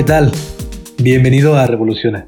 ¿Qué 0.00 0.04
tal? 0.04 0.32
Bienvenido 0.96 1.58
a 1.58 1.66
Revoluciona. 1.66 2.26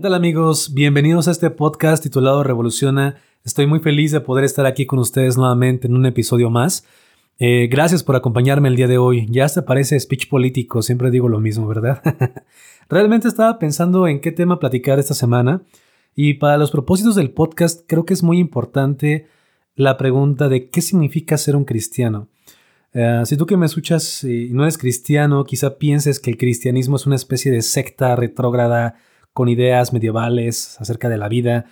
¿Qué 0.00 0.04
tal 0.04 0.14
amigos? 0.14 0.72
Bienvenidos 0.72 1.28
a 1.28 1.30
este 1.30 1.50
podcast 1.50 2.02
titulado 2.02 2.42
Revoluciona. 2.42 3.16
Estoy 3.44 3.66
muy 3.66 3.80
feliz 3.80 4.12
de 4.12 4.22
poder 4.22 4.46
estar 4.46 4.64
aquí 4.64 4.86
con 4.86 4.98
ustedes 4.98 5.36
nuevamente 5.36 5.88
en 5.88 5.94
un 5.94 6.06
episodio 6.06 6.48
más. 6.48 6.86
Eh, 7.38 7.68
gracias 7.70 8.02
por 8.02 8.16
acompañarme 8.16 8.68
el 8.68 8.76
día 8.76 8.88
de 8.88 8.96
hoy. 8.96 9.26
Ya 9.28 9.46
se 9.50 9.60
parece 9.60 10.00
speech 10.00 10.30
político, 10.30 10.80
siempre 10.80 11.10
digo 11.10 11.28
lo 11.28 11.38
mismo, 11.38 11.66
¿verdad? 11.66 12.00
Realmente 12.88 13.28
estaba 13.28 13.58
pensando 13.58 14.08
en 14.08 14.22
qué 14.22 14.32
tema 14.32 14.58
platicar 14.58 14.98
esta 14.98 15.12
semana 15.12 15.64
y 16.16 16.32
para 16.32 16.56
los 16.56 16.70
propósitos 16.70 17.14
del 17.14 17.32
podcast 17.32 17.82
creo 17.86 18.06
que 18.06 18.14
es 18.14 18.22
muy 18.22 18.38
importante 18.38 19.26
la 19.74 19.98
pregunta 19.98 20.48
de 20.48 20.70
qué 20.70 20.80
significa 20.80 21.36
ser 21.36 21.56
un 21.56 21.66
cristiano. 21.66 22.28
Eh, 22.94 23.20
si 23.26 23.36
tú 23.36 23.44
que 23.44 23.58
me 23.58 23.66
escuchas 23.66 24.24
y 24.24 24.48
no 24.54 24.62
eres 24.62 24.78
cristiano, 24.78 25.44
quizá 25.44 25.76
pienses 25.76 26.20
que 26.20 26.30
el 26.30 26.38
cristianismo 26.38 26.96
es 26.96 27.04
una 27.04 27.16
especie 27.16 27.52
de 27.52 27.60
secta 27.60 28.16
retrógrada 28.16 28.94
con 29.32 29.48
ideas 29.48 29.92
medievales 29.92 30.76
acerca 30.80 31.08
de 31.08 31.18
la 31.18 31.28
vida. 31.28 31.66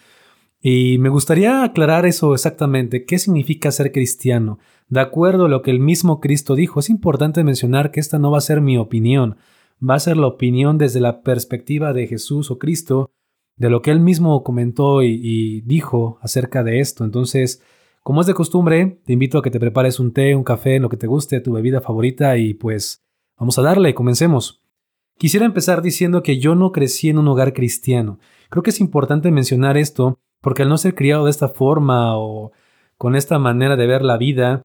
Y 0.61 0.99
me 0.99 1.09
gustaría 1.09 1.63
aclarar 1.63 2.07
eso 2.07 2.35
exactamente, 2.35 3.05
qué 3.05 3.19
significa 3.19 3.71
ser 3.71 3.93
cristiano. 3.93 4.59
De 4.89 5.01
acuerdo 5.01 5.47
a 5.47 5.49
lo 5.49 5.63
que 5.63 5.71
el 5.71 5.81
mismo 5.81 6.21
Cristo 6.21 6.55
dijo, 6.55 6.81
es 6.81 6.91
importante 6.91 7.45
mencionar 7.45 7.91
que 7.91 8.01
esta 8.01 8.19
no 8.19 8.31
va 8.31 8.39
a 8.39 8.43
ser 8.43 8.61
mi 8.61 8.77
opinión, 8.77 9.37
va 9.87 9.95
a 9.95 10.01
ser 10.01 10.17
la 10.17 10.27
opinión 10.27 10.79
desde 10.79 11.01
la 11.01 11.23
perspectiva 11.23 11.93
de 11.93 12.07
Jesús 12.07 12.51
o 12.51 12.59
Cristo, 12.59 13.11
de 13.57 13.71
lo 13.71 13.83
que 13.83 13.91
él 13.91 14.01
mismo 14.01 14.43
comentó 14.43 15.03
y, 15.03 15.61
dijo 15.63 16.19
acerca 16.23 16.65
de 16.65 16.81
esto. 16.81 17.05
Entonces, 17.05 17.63
como 18.03 18.21
es 18.21 18.27
de 18.27 18.35
costumbre, 18.35 19.01
te 19.05 19.13
invito 19.13 19.39
a 19.39 19.43
que 19.43 19.51
te 19.51 19.61
prepares 19.61 20.01
un 20.01 20.13
té, 20.13 20.35
un 20.35 20.45
café, 20.45 20.79
lo 20.81 20.89
que 20.89 20.97
te 20.97 21.07
guste, 21.07 21.41
tu 21.41 21.53
bebida 21.53 21.81
favorita 21.81 22.37
y 22.37 22.55
pues 22.55 23.05
vamos 23.37 23.59
a 23.59 23.63
darle, 23.63 23.95
comencemos. 23.95 24.63
Quisiera 25.19 25.47
empezar 25.47 25.83
diciendo 25.83 26.23
que 26.23 26.39
yo 26.39 26.55
no 26.55 26.71
crecí 26.71 27.09
en 27.09 27.19
un 27.19 27.27
hogar 27.27 27.53
cristiano. 27.53 28.21
Creo 28.51 28.63
que 28.63 28.71
es 28.71 28.81
importante 28.81 29.33
mencionar 29.33 29.77
esto 29.77 30.21
porque 30.41 30.63
al 30.63 30.69
no 30.69 30.79
ser 30.79 30.95
criado 30.95 31.25
de 31.25 31.33
esta 31.33 31.49
forma 31.49 32.17
o 32.17 32.53
con 32.97 33.17
esta 33.17 33.41
manera 33.41 33.75
de 33.77 33.87
ver 33.89 34.03
la 34.03 34.17
vida, 34.17 34.63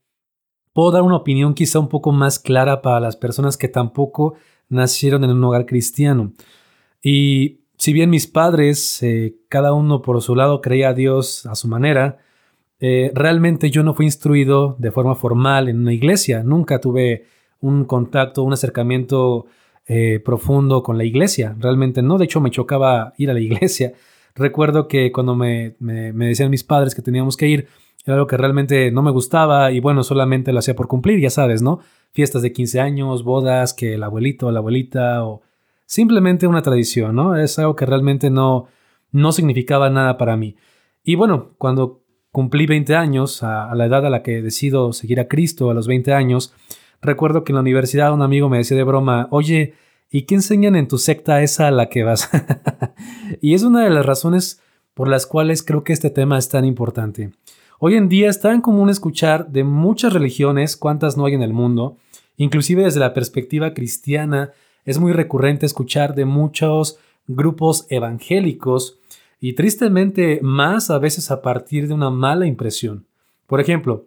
puedo 0.71 0.91
dar 0.91 1.01
una 1.01 1.17
opinión 1.17 1.55
quizá 1.55 1.79
un 1.79 1.89
poco 1.89 2.11
más 2.11 2.37
clara 2.37 2.83
para 2.83 2.99
las 2.99 3.15
personas 3.15 3.57
que 3.57 3.67
tampoco 3.67 4.35
nacieron 4.69 5.23
en 5.23 5.31
un 5.31 5.43
hogar 5.43 5.65
cristiano. 5.65 6.33
Y 7.01 7.61
si 7.77 7.91
bien 7.91 8.11
mis 8.11 8.27
padres, 8.27 9.01
eh, 9.01 9.35
cada 9.49 9.73
uno 9.73 10.03
por 10.03 10.21
su 10.21 10.35
lado, 10.35 10.61
creía 10.61 10.89
a 10.89 10.93
Dios 10.93 11.47
a 11.47 11.55
su 11.55 11.67
manera, 11.67 12.19
eh, 12.79 13.11
realmente 13.15 13.71
yo 13.71 13.81
no 13.81 13.95
fui 13.95 14.05
instruido 14.05 14.75
de 14.77 14.91
forma 14.91 15.15
formal 15.15 15.67
en 15.67 15.79
una 15.79 15.93
iglesia. 15.93 16.43
Nunca 16.43 16.79
tuve 16.79 17.25
un 17.59 17.85
contacto, 17.85 18.43
un 18.43 18.53
acercamiento 18.53 19.47
eh, 19.85 20.21
profundo 20.23 20.81
con 20.81 20.97
la 20.97 21.03
iglesia. 21.03 21.55
Realmente 21.59 22.01
no, 22.01 22.17
de 22.17 22.25
hecho 22.25 22.39
me 22.39 22.51
chocaba 22.51 23.13
ir 23.17 23.29
a 23.29 23.33
la 23.33 23.41
iglesia. 23.41 23.93
Recuerdo 24.35 24.87
que 24.87 25.11
cuando 25.11 25.35
me, 25.35 25.75
decían 25.79 26.49
mis 26.49 26.63
padres 26.63 26.95
que 26.95 27.01
teníamos 27.01 27.35
que 27.35 27.47
ir, 27.47 27.67
era 28.05 28.15
algo 28.15 28.27
que 28.27 28.37
realmente 28.37 28.91
no 28.91 29.01
me 29.01 29.11
gustaba 29.11 29.71
y 29.71 29.81
bueno, 29.81 30.03
solamente 30.03 30.53
lo 30.53 30.59
hacía 30.59 30.75
por 30.75 30.87
cumplir, 30.87 31.19
ya 31.19 31.29
sabes, 31.29 31.61
¿no? 31.61 31.79
Fiestas 32.13 32.41
de 32.41 32.53
15 32.53 32.79
años, 32.79 33.23
bodas, 33.23 33.73
que 33.73 33.95
el 33.95 34.03
abuelito 34.03 34.47
o 34.47 34.51
la 34.51 34.59
abuelita 34.59 35.25
o 35.25 35.41
simplemente 35.85 36.47
una 36.47 36.61
tradición, 36.61 37.15
¿no? 37.15 37.35
Es 37.35 37.59
algo 37.59 37.75
que 37.75 37.85
realmente 37.85 38.29
no, 38.29 38.67
no 39.11 39.31
significaba 39.33 39.89
nada 39.89 40.17
para 40.17 40.37
mí. 40.37 40.55
Y 41.03 41.15
bueno, 41.15 41.51
cuando 41.57 42.03
cumplí 42.31 42.65
20 42.65 42.95
años, 42.95 43.43
a, 43.43 43.69
a 43.69 43.75
la 43.75 43.85
edad 43.85 44.05
a 44.05 44.09
la 44.09 44.23
que 44.23 44.41
decido 44.41 44.93
seguir 44.93 45.19
a 45.19 45.27
Cristo, 45.27 45.69
a 45.69 45.73
los 45.73 45.87
20 45.87 46.13
años, 46.13 46.53
Recuerdo 47.03 47.43
que 47.43 47.51
en 47.51 47.55
la 47.55 47.61
universidad 47.61 48.13
un 48.13 48.21
amigo 48.21 48.47
me 48.47 48.57
decía 48.57 48.77
de 48.77 48.83
broma, 48.83 49.27
oye, 49.29 49.73
¿y 50.09 50.21
qué 50.21 50.35
enseñan 50.35 50.77
en 50.77 50.87
tu 50.87 50.97
secta 50.97 51.41
esa 51.41 51.67
a 51.67 51.71
la 51.71 51.89
que 51.89 52.03
vas? 52.03 52.29
y 53.41 53.53
es 53.53 53.63
una 53.63 53.83
de 53.83 53.89
las 53.89 54.05
razones 54.05 54.61
por 54.93 55.09
las 55.09 55.27
cuales 55.27 55.63
creo 55.63 55.83
que 55.83 55.91
este 55.91 56.09
tema 56.09 56.37
es 56.37 56.47
tan 56.47 56.63
importante. 56.63 57.31
Hoy 57.79 57.95
en 57.95 58.07
día 58.07 58.29
es 58.29 58.39
tan 58.39 58.61
común 58.61 58.89
escuchar 58.89 59.49
de 59.49 59.65
muchas 59.65 60.13
religiones, 60.13 60.77
cuántas 60.77 61.17
no 61.17 61.25
hay 61.25 61.33
en 61.33 61.41
el 61.41 61.51
mundo, 61.51 61.97
inclusive 62.37 62.83
desde 62.83 63.01
la 63.01 63.13
perspectiva 63.13 63.73
cristiana, 63.73 64.51
es 64.85 64.97
muy 64.97 65.11
recurrente 65.11 65.65
escuchar 65.65 66.15
de 66.15 66.23
muchos 66.23 66.99
grupos 67.27 67.85
evangélicos 67.89 68.99
y 69.41 69.53
tristemente 69.53 70.39
más 70.41 70.89
a 70.89 70.99
veces 70.99 71.31
a 71.31 71.41
partir 71.41 71.89
de 71.89 71.93
una 71.93 72.09
mala 72.09 72.45
impresión. 72.45 73.05
Por 73.45 73.59
ejemplo, 73.59 74.05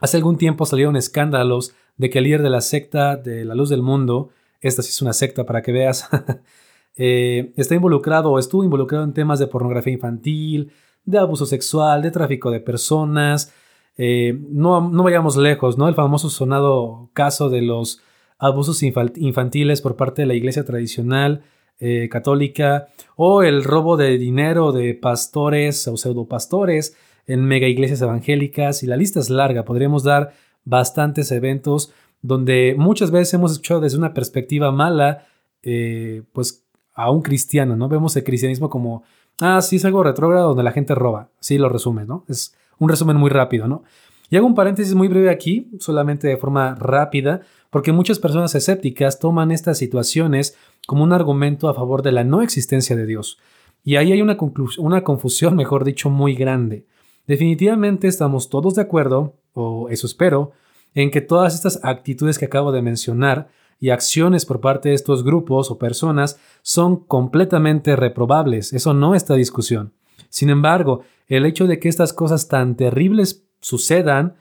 hace 0.00 0.16
algún 0.16 0.38
tiempo 0.38 0.66
salieron 0.66 0.96
escándalos 0.96 1.74
de 1.96 2.10
que 2.10 2.18
el 2.18 2.24
líder 2.24 2.42
de 2.42 2.50
la 2.50 2.60
secta 2.60 3.16
de 3.16 3.44
la 3.44 3.54
luz 3.54 3.68
del 3.68 3.82
mundo, 3.82 4.30
esta 4.60 4.82
sí 4.82 4.90
es 4.90 5.02
una 5.02 5.12
secta 5.12 5.44
para 5.44 5.62
que 5.62 5.72
veas, 5.72 6.08
eh, 6.96 7.52
está 7.56 7.74
involucrado 7.74 8.32
o 8.32 8.38
estuvo 8.38 8.64
involucrado 8.64 9.04
en 9.04 9.12
temas 9.12 9.38
de 9.38 9.46
pornografía 9.46 9.92
infantil, 9.92 10.72
de 11.04 11.18
abuso 11.18 11.46
sexual, 11.46 12.02
de 12.02 12.10
tráfico 12.10 12.50
de 12.50 12.60
personas. 12.60 13.52
Eh, 13.96 14.38
no, 14.50 14.90
no, 14.90 15.02
vayamos 15.02 15.36
lejos, 15.36 15.78
¿no? 15.78 15.88
El 15.88 15.94
famoso 15.94 16.28
sonado 16.28 17.10
caso 17.12 17.48
de 17.48 17.62
los 17.62 18.02
abusos 18.38 18.82
infantiles 18.82 19.80
por 19.80 19.96
parte 19.96 20.22
de 20.22 20.26
la 20.26 20.34
iglesia 20.34 20.64
tradicional 20.64 21.42
eh, 21.78 22.08
católica 22.10 22.88
o 23.16 23.42
el 23.42 23.62
robo 23.62 23.96
de 23.96 24.18
dinero 24.18 24.72
de 24.72 24.94
pastores 24.94 25.86
o 25.88 25.96
pseudopastores 25.96 26.96
en 27.26 27.44
mega 27.44 27.66
iglesias 27.66 28.00
evangélicas 28.02 28.82
y 28.82 28.86
la 28.86 28.96
lista 28.96 29.20
es 29.20 29.30
larga. 29.30 29.64
Podríamos 29.64 30.02
dar 30.02 30.32
bastantes 30.66 31.32
eventos 31.32 31.92
donde 32.20 32.74
muchas 32.76 33.10
veces 33.10 33.32
hemos 33.34 33.52
escuchado 33.52 33.80
desde 33.80 33.96
una 33.96 34.12
perspectiva 34.12 34.70
mala, 34.72 35.26
eh, 35.62 36.22
pues 36.32 36.64
a 36.94 37.10
un 37.10 37.22
cristiano, 37.22 37.76
¿no? 37.76 37.88
Vemos 37.88 38.16
el 38.16 38.24
cristianismo 38.24 38.68
como, 38.68 39.04
ah, 39.40 39.62
sí, 39.62 39.76
es 39.76 39.84
algo 39.84 40.02
retrógrado 40.02 40.48
donde 40.48 40.62
la 40.62 40.72
gente 40.72 40.94
roba. 40.94 41.30
Sí, 41.40 41.56
lo 41.56 41.68
resume, 41.68 42.04
¿no? 42.04 42.24
Es 42.28 42.54
un 42.78 42.88
resumen 42.88 43.16
muy 43.16 43.30
rápido, 43.30 43.68
¿no? 43.68 43.84
Y 44.28 44.36
hago 44.36 44.46
un 44.46 44.54
paréntesis 44.54 44.94
muy 44.94 45.08
breve 45.08 45.30
aquí, 45.30 45.70
solamente 45.78 46.26
de 46.26 46.36
forma 46.36 46.74
rápida, 46.74 47.42
porque 47.70 47.92
muchas 47.92 48.18
personas 48.18 48.54
escépticas 48.54 49.20
toman 49.20 49.52
estas 49.52 49.78
situaciones 49.78 50.56
como 50.86 51.04
un 51.04 51.12
argumento 51.12 51.68
a 51.68 51.74
favor 51.74 52.02
de 52.02 52.12
la 52.12 52.24
no 52.24 52.42
existencia 52.42 52.96
de 52.96 53.06
Dios. 53.06 53.38
Y 53.84 53.96
ahí 53.96 54.10
hay 54.10 54.22
una, 54.22 54.36
una 54.78 55.04
confusión, 55.04 55.54
mejor 55.56 55.84
dicho, 55.84 56.10
muy 56.10 56.34
grande. 56.34 56.86
Definitivamente 57.26 58.08
estamos 58.08 58.48
todos 58.48 58.74
de 58.74 58.82
acuerdo 58.82 59.34
o 59.52 59.88
eso 59.88 60.06
espero, 60.06 60.52
en 60.94 61.10
que 61.10 61.20
todas 61.20 61.54
estas 61.54 61.80
actitudes 61.82 62.38
que 62.38 62.44
acabo 62.44 62.72
de 62.72 62.82
mencionar 62.82 63.48
y 63.78 63.90
acciones 63.90 64.46
por 64.46 64.60
parte 64.60 64.90
de 64.90 64.94
estos 64.94 65.24
grupos 65.24 65.70
o 65.70 65.78
personas 65.78 66.38
son 66.62 66.96
completamente 66.96 67.96
reprobables. 67.96 68.72
Eso 68.72 68.94
no 68.94 69.14
está 69.14 69.34
discusión. 69.34 69.92
Sin 70.28 70.50
embargo, 70.50 71.02
el 71.26 71.44
hecho 71.44 71.66
de 71.66 71.78
que 71.78 71.88
estas 71.88 72.12
cosas 72.12 72.48
tan 72.48 72.76
terribles 72.76 73.44
sucedan 73.60 74.36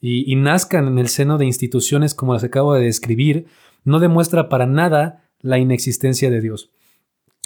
y, 0.00 0.30
y, 0.30 0.36
nazcan 0.36 0.86
en 0.86 0.98
el 0.98 1.08
seno 1.08 1.38
de 1.38 1.46
instituciones 1.46 2.14
como 2.14 2.34
las 2.34 2.42
que 2.42 2.48
acabo 2.48 2.74
de 2.74 2.84
describir, 2.84 3.46
no 3.84 3.98
demuestra 3.98 4.48
para 4.48 4.66
nada 4.66 5.24
la 5.40 5.58
inexistencia 5.58 6.30
de 6.30 6.40
Dios. 6.40 6.70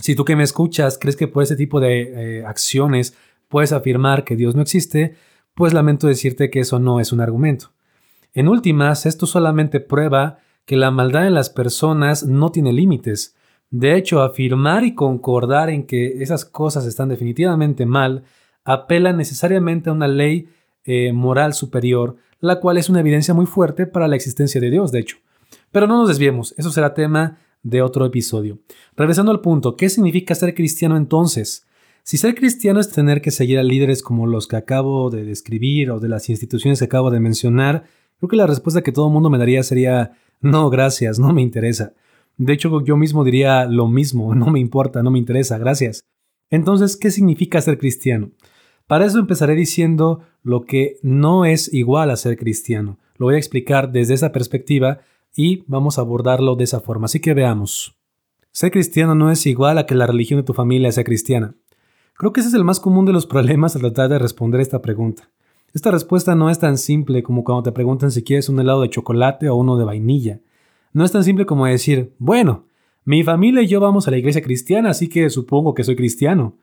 Si 0.01 0.15
tú 0.15 0.25
que 0.25 0.37
me 0.37 0.43
escuchas 0.43 0.99
crees 0.99 1.17
que 1.17 1.29
por 1.29 1.43
ese 1.43 1.57
tipo 1.57 1.79
de 1.79 2.39
eh, 2.41 2.45
acciones 2.45 3.15
puedes 3.51 3.73
afirmar 3.73 4.25
que 4.25 4.37
Dios 4.37 4.55
no 4.55 4.63
existe, 4.63 5.17
pues 5.55 5.75
lamento 5.75 6.07
decirte 6.07 6.49
que 6.49 6.61
eso 6.61 6.79
no 6.79 7.01
es 7.01 7.13
un 7.13 7.21
argumento. 7.21 7.73
En 8.33 8.49
últimas, 8.49 9.05
esto 9.05 9.27
solamente 9.27 9.81
prueba 9.81 10.39
que 10.65 10.77
la 10.77 10.91
maldad 10.91 11.27
en 11.27 11.35
las 11.35 11.51
personas 11.51 12.25
no 12.25 12.51
tiene 12.53 12.73
límites. 12.73 13.35
De 13.71 13.97
hecho, 13.97 14.23
afirmar 14.23 14.85
y 14.85 14.95
concordar 14.95 15.69
en 15.69 15.85
que 15.85 16.23
esas 16.23 16.45
cosas 16.45 16.87
están 16.87 17.09
definitivamente 17.09 17.85
mal 17.85 18.23
apela 18.65 19.13
necesariamente 19.13 19.91
a 19.91 19.95
una 19.95 20.07
ley 20.07 20.49
eh, 20.85 21.13
moral 21.13 21.53
superior, 21.53 22.17
la 22.39 22.61
cual 22.61 22.79
es 22.79 22.89
una 22.89 23.01
evidencia 23.01 23.35
muy 23.35 23.47
fuerte 23.47 23.87
para 23.87 24.07
la 24.07 24.17
existencia 24.17 24.61
de 24.61 24.71
Dios, 24.71 24.93
de 24.93 25.01
hecho. 25.01 25.17
Pero 25.73 25.89
no 25.89 25.99
nos 25.99 26.09
desviemos, 26.09 26.55
eso 26.57 26.71
será 26.71 26.95
tema 26.95 27.39
de 27.63 27.83
otro 27.83 28.07
episodio. 28.07 28.61
Regresando 28.97 29.33
al 29.33 29.41
punto, 29.41 29.77
¿qué 29.77 29.89
significa 29.89 30.35
ser 30.35 30.55
cristiano 30.55 30.97
entonces? 30.97 31.67
Si 32.03 32.17
ser 32.17 32.35
cristiano 32.35 32.81
es 32.81 32.91
tener 32.91 33.21
que 33.21 33.31
seguir 33.31 33.59
a 33.59 33.63
líderes 33.63 34.03
como 34.03 34.27
los 34.27 34.49
que 34.49 34.57
acabo 34.57 35.11
de 35.11 35.25
describir 35.25 35.91
o 35.91 36.01
de 36.01 36.09
las 36.09 36.29
instituciones 36.29 36.79
que 36.79 36.87
acabo 36.87 37.11
de 37.11 37.21
mencionar, 37.21 37.85
creo 38.19 38.29
que 38.29 38.37
la 38.37 38.47
respuesta 38.47 38.83
que 38.83 38.93
todo 38.93 39.07
el 39.07 39.13
mundo 39.13 39.31
me 39.31 39.39
daría 39.39 39.63
sería 39.63 40.13
no, 40.41 40.71
gracias, 40.71 41.19
no 41.19 41.33
me 41.33 41.43
interesa. 41.43 41.93
De 42.37 42.55
hecho, 42.55 42.83
yo 42.83 42.97
mismo 42.97 43.25
diría 43.25 43.67
lo 43.67 43.87
mismo, 43.89 44.35
no 44.35 44.47
me 44.47 44.61
importa, 44.61 45.03
no 45.03 45.11
me 45.11 45.19
interesa, 45.19 45.59
gracias. 45.59 46.01
Entonces, 46.51 46.97
¿qué 46.97 47.11
significa 47.11 47.61
ser 47.61 47.79
cristiano? 47.79 48.31
Para 48.87 49.07
eso 49.07 49.19
empezaré 49.19 49.55
diciendo 49.55 50.21
lo 50.43 50.63
que 50.63 50.97
no 51.03 51.45
es 51.45 51.73
igual 51.73 52.11
a 52.11 52.17
ser 52.17 52.37
cristiano. 52.37 52.99
Lo 53.19 53.27
voy 53.27 53.37
a 53.37 53.39
explicar 53.39 53.93
desde 53.93 54.15
esa 54.15 54.33
perspectiva 54.33 55.01
y 55.37 55.63
vamos 55.69 55.99
a 55.99 56.01
abordarlo 56.01 56.57
de 56.57 56.65
esa 56.65 56.81
forma. 56.81 57.05
Así 57.05 57.21
que 57.21 57.35
veamos. 57.35 57.97
Ser 58.51 58.73
cristiano 58.73 59.15
no 59.15 59.31
es 59.31 59.47
igual 59.47 59.79
a 59.79 59.87
que 59.87 59.95
la 59.95 60.07
religión 60.07 60.41
de 60.41 60.45
tu 60.45 60.55
familia 60.55 60.91
sea 60.91 61.05
cristiana. 61.05 61.55
Creo 62.21 62.35
que 62.35 62.41
ese 62.41 62.51
es 62.51 62.55
el 62.55 62.65
más 62.65 62.81
común 62.81 63.07
de 63.07 63.15
los 63.15 63.25
problemas 63.25 63.75
al 63.75 63.81
tratar 63.81 64.11
de 64.11 64.19
responder 64.19 64.61
esta 64.61 64.83
pregunta. 64.83 65.31
Esta 65.73 65.91
respuesta 65.91 66.35
no 66.35 66.51
es 66.51 66.59
tan 66.59 66.77
simple 66.77 67.23
como 67.23 67.45
cuando 67.45 67.63
te 67.63 67.73
preguntan 67.73 68.11
si 68.11 68.23
quieres 68.23 68.51
un 68.51 68.61
helado 68.61 68.83
de 68.83 68.91
chocolate 68.91 69.49
o 69.49 69.57
uno 69.57 69.79
de 69.79 69.87
vainilla. 69.87 70.39
No 70.93 71.07
es 71.07 71.13
tan 71.13 71.25
simple 71.25 71.47
como 71.47 71.65
decir, 71.65 72.13
bueno, 72.19 72.67
mi 73.07 73.23
familia 73.23 73.63
y 73.63 73.69
yo 73.69 73.81
vamos 73.81 74.07
a 74.07 74.11
la 74.11 74.19
iglesia 74.19 74.43
cristiana, 74.43 74.91
así 74.91 75.09
que 75.09 75.31
supongo 75.31 75.73
que 75.73 75.83
soy 75.83 75.97
cristiano. 75.97 76.59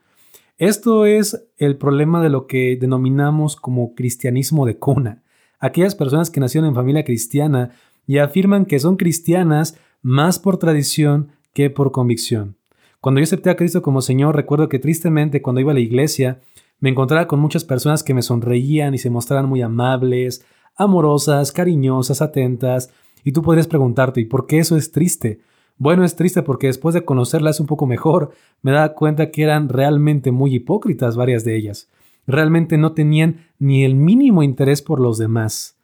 Esto 0.59 1.07
es 1.07 1.47
el 1.57 1.75
problema 1.75 2.21
de 2.21 2.29
lo 2.29 2.45
que 2.45 2.77
denominamos 2.79 3.55
como 3.55 3.95
cristianismo 3.95 4.67
de 4.67 4.77
cuna. 4.77 5.23
Aquellas 5.57 5.95
personas 5.95 6.29
que 6.29 6.39
nacieron 6.39 6.69
en 6.69 6.75
familia 6.75 7.03
cristiana 7.03 7.71
y 8.05 8.19
afirman 8.19 8.67
que 8.67 8.77
son 8.77 8.95
cristianas 8.95 9.75
más 10.03 10.37
por 10.37 10.59
tradición 10.59 11.29
que 11.53 11.71
por 11.71 11.91
convicción. 11.91 12.56
Cuando 12.99 13.19
yo 13.19 13.23
acepté 13.23 13.49
a 13.49 13.55
Cristo 13.55 13.81
como 13.81 14.01
Señor, 14.01 14.35
recuerdo 14.35 14.69
que 14.69 14.79
tristemente 14.79 15.41
cuando 15.41 15.61
iba 15.61 15.71
a 15.71 15.75
la 15.75 15.79
iglesia 15.79 16.41
me 16.79 16.89
encontraba 16.89 17.27
con 17.27 17.39
muchas 17.39 17.63
personas 17.63 18.03
que 18.03 18.13
me 18.13 18.21
sonreían 18.21 18.93
y 18.93 18.97
se 18.97 19.09
mostraban 19.09 19.47
muy 19.47 19.61
amables, 19.61 20.45
amorosas, 20.75 21.51
cariñosas, 21.51 22.21
atentas, 22.21 22.91
y 23.23 23.31
tú 23.31 23.41
podrías 23.41 23.67
preguntarte, 23.67 24.21
¿y 24.21 24.25
por 24.25 24.47
qué 24.47 24.59
eso 24.59 24.77
es 24.77 24.91
triste? 24.91 25.41
Bueno, 25.77 26.03
es 26.03 26.15
triste 26.15 26.41
porque 26.41 26.67
después 26.67 26.95
de 26.95 27.05
conocerlas 27.05 27.59
un 27.59 27.67
poco 27.67 27.85
mejor, 27.85 28.31
me 28.61 28.71
daba 28.71 28.93
cuenta 28.93 29.29
que 29.29 29.43
eran 29.43 29.69
realmente 29.69 30.31
muy 30.31 30.55
hipócritas 30.55 31.15
varias 31.15 31.43
de 31.43 31.55
ellas. 31.55 31.89
Realmente 32.25 32.77
no 32.77 32.93
tenían 32.93 33.47
ni 33.59 33.83
el 33.83 33.95
mínimo 33.95 34.43
interés 34.43 34.81
por 34.81 34.99
los 34.99 35.17
demás. 35.17 35.77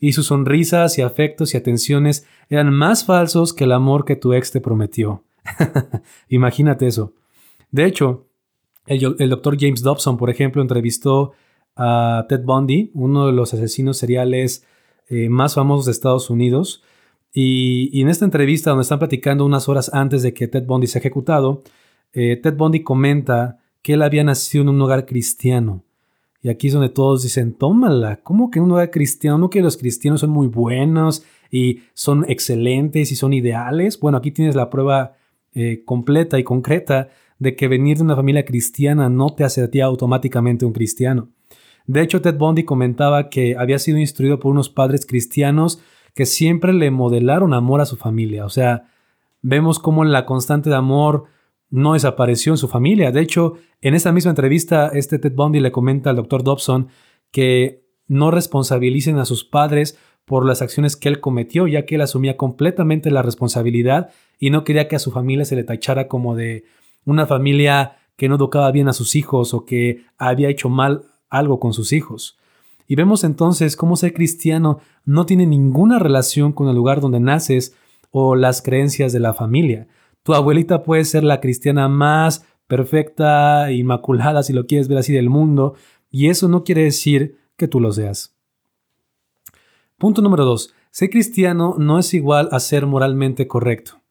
Y 0.00 0.12
sus 0.12 0.26
sonrisas 0.26 0.98
y 0.98 1.02
afectos 1.02 1.54
y 1.54 1.56
atenciones 1.56 2.26
eran 2.48 2.72
más 2.72 3.04
falsos 3.04 3.52
que 3.52 3.64
el 3.64 3.72
amor 3.72 4.04
que 4.04 4.16
tu 4.16 4.32
ex 4.32 4.50
te 4.50 4.60
prometió. 4.60 5.22
Imagínate 6.28 6.86
eso. 6.86 7.12
De 7.70 7.84
hecho, 7.86 8.26
el, 8.86 9.30
doctor 9.30 9.56
James 9.58 9.82
Dobson, 9.82 10.16
por 10.16 10.30
ejemplo, 10.30 10.62
entrevistó 10.62 11.32
a 11.76 12.26
Ted 12.28 12.42
Bundy, 12.44 12.90
uno 12.94 13.26
de 13.26 13.32
los 13.32 13.54
asesinos 13.54 13.96
seriales 13.96 14.66
eh, 15.08 15.28
más 15.28 15.54
famosos 15.54 15.86
de 15.86 15.92
Estados 15.92 16.30
Unidos, 16.30 16.82
y, 17.36 18.00
en 18.00 18.08
esta 18.08 18.24
entrevista, 18.24 18.70
donde 18.70 18.82
están 18.82 19.00
platicando 19.00 19.44
unas 19.44 19.68
horas 19.68 19.90
antes 19.92 20.22
de 20.22 20.32
que 20.32 20.46
Ted 20.46 20.66
Bundy 20.66 20.86
sea 20.86 21.00
ejecutado, 21.00 21.62
eh, 22.12 22.36
Ted 22.40 22.56
Bundy 22.56 22.84
comenta 22.84 23.58
que 23.82 23.94
él 23.94 24.02
había 24.02 24.22
nacido 24.22 24.62
en 24.62 24.68
un 24.68 24.80
hogar 24.80 25.04
cristiano. 25.04 25.82
Y 26.42 26.48
aquí 26.48 26.68
es 26.68 26.74
donde 26.74 26.90
todos 26.90 27.22
dicen, 27.22 27.54
tómala, 27.54 28.20
¿cómo 28.22 28.50
que 28.50 28.60
un 28.60 28.70
hogar 28.70 28.90
cristiano? 28.90 29.38
¿No 29.38 29.50
que 29.50 29.62
los 29.62 29.76
cristianos 29.76 30.20
son 30.20 30.30
muy 30.30 30.46
buenos 30.46 31.24
y 31.50 31.80
son 31.94 32.24
excelentes 32.28 33.10
y 33.10 33.16
son 33.16 33.32
ideales? 33.32 33.98
Bueno, 33.98 34.18
aquí 34.18 34.30
tienes 34.30 34.54
la 34.54 34.70
prueba 34.70 35.16
eh, 35.54 35.82
completa 35.84 36.38
y 36.38 36.44
concreta 36.44 37.08
de 37.38 37.56
que 37.56 37.68
venir 37.68 37.98
de 37.98 38.04
una 38.04 38.16
familia 38.16 38.44
cristiana 38.44 39.08
no 39.08 39.34
te 39.34 39.44
hace 39.44 39.62
a 39.62 39.70
ti 39.70 39.80
automáticamente 39.80 40.64
un 40.64 40.72
cristiano. 40.72 41.28
De 41.86 42.02
hecho, 42.02 42.22
Ted 42.22 42.36
Bundy 42.36 42.64
comentaba 42.64 43.28
que 43.28 43.56
había 43.56 43.78
sido 43.78 43.98
instruido 43.98 44.38
por 44.40 44.52
unos 44.52 44.70
padres 44.70 45.04
cristianos 45.06 45.80
que 46.14 46.26
siempre 46.26 46.72
le 46.72 46.90
modelaron 46.90 47.52
amor 47.52 47.80
a 47.80 47.86
su 47.86 47.96
familia. 47.96 48.46
O 48.46 48.48
sea, 48.48 48.88
vemos 49.42 49.78
cómo 49.78 50.04
la 50.04 50.24
constante 50.24 50.70
de 50.70 50.76
amor 50.76 51.24
no 51.70 51.94
desapareció 51.94 52.52
en 52.52 52.56
su 52.56 52.68
familia. 52.68 53.10
De 53.10 53.20
hecho, 53.20 53.54
en 53.80 53.94
esa 53.94 54.12
misma 54.12 54.30
entrevista, 54.30 54.88
este 54.88 55.18
Ted 55.18 55.34
Bundy 55.34 55.60
le 55.60 55.72
comenta 55.72 56.10
al 56.10 56.16
doctor 56.16 56.42
Dobson 56.42 56.88
que 57.30 57.84
no 58.06 58.30
responsabilicen 58.30 59.18
a 59.18 59.24
sus 59.24 59.44
padres 59.44 59.98
por 60.24 60.46
las 60.46 60.62
acciones 60.62 60.96
que 60.96 61.08
él 61.08 61.20
cometió, 61.20 61.66
ya 61.66 61.84
que 61.84 61.96
él 61.96 62.00
asumía 62.00 62.36
completamente 62.36 63.10
la 63.10 63.22
responsabilidad 63.22 64.10
y 64.44 64.50
no 64.50 64.62
quería 64.62 64.88
que 64.88 64.96
a 64.96 64.98
su 64.98 65.10
familia 65.10 65.46
se 65.46 65.56
le 65.56 65.64
tachara 65.64 66.06
como 66.06 66.36
de 66.36 66.64
una 67.06 67.24
familia 67.24 67.96
que 68.14 68.28
no 68.28 68.34
educaba 68.34 68.70
bien 68.72 68.88
a 68.88 68.92
sus 68.92 69.16
hijos 69.16 69.54
o 69.54 69.64
que 69.64 70.04
había 70.18 70.50
hecho 70.50 70.68
mal 70.68 71.06
algo 71.30 71.58
con 71.58 71.72
sus 71.72 71.94
hijos. 71.94 72.36
Y 72.86 72.94
vemos 72.94 73.24
entonces 73.24 73.74
cómo 73.74 73.96
ser 73.96 74.12
cristiano 74.12 74.80
no 75.06 75.24
tiene 75.24 75.46
ninguna 75.46 75.98
relación 75.98 76.52
con 76.52 76.68
el 76.68 76.76
lugar 76.76 77.00
donde 77.00 77.20
naces 77.20 77.74
o 78.10 78.36
las 78.36 78.60
creencias 78.60 79.14
de 79.14 79.20
la 79.20 79.32
familia. 79.32 79.88
Tu 80.22 80.34
abuelita 80.34 80.82
puede 80.82 81.06
ser 81.06 81.24
la 81.24 81.40
cristiana 81.40 81.88
más 81.88 82.44
perfecta, 82.66 83.72
inmaculada, 83.72 84.42
si 84.42 84.52
lo 84.52 84.66
quieres 84.66 84.88
ver 84.88 84.98
así, 84.98 85.14
del 85.14 85.30
mundo, 85.30 85.74
y 86.10 86.28
eso 86.28 86.48
no 86.48 86.64
quiere 86.64 86.82
decir 86.82 87.38
que 87.56 87.66
tú 87.66 87.80
lo 87.80 87.92
seas. 87.92 88.36
Punto 89.96 90.20
número 90.20 90.44
2. 90.44 90.74
Ser 90.90 91.08
cristiano 91.08 91.76
no 91.78 91.98
es 91.98 92.12
igual 92.12 92.50
a 92.52 92.60
ser 92.60 92.84
moralmente 92.84 93.48
correcto. 93.48 94.03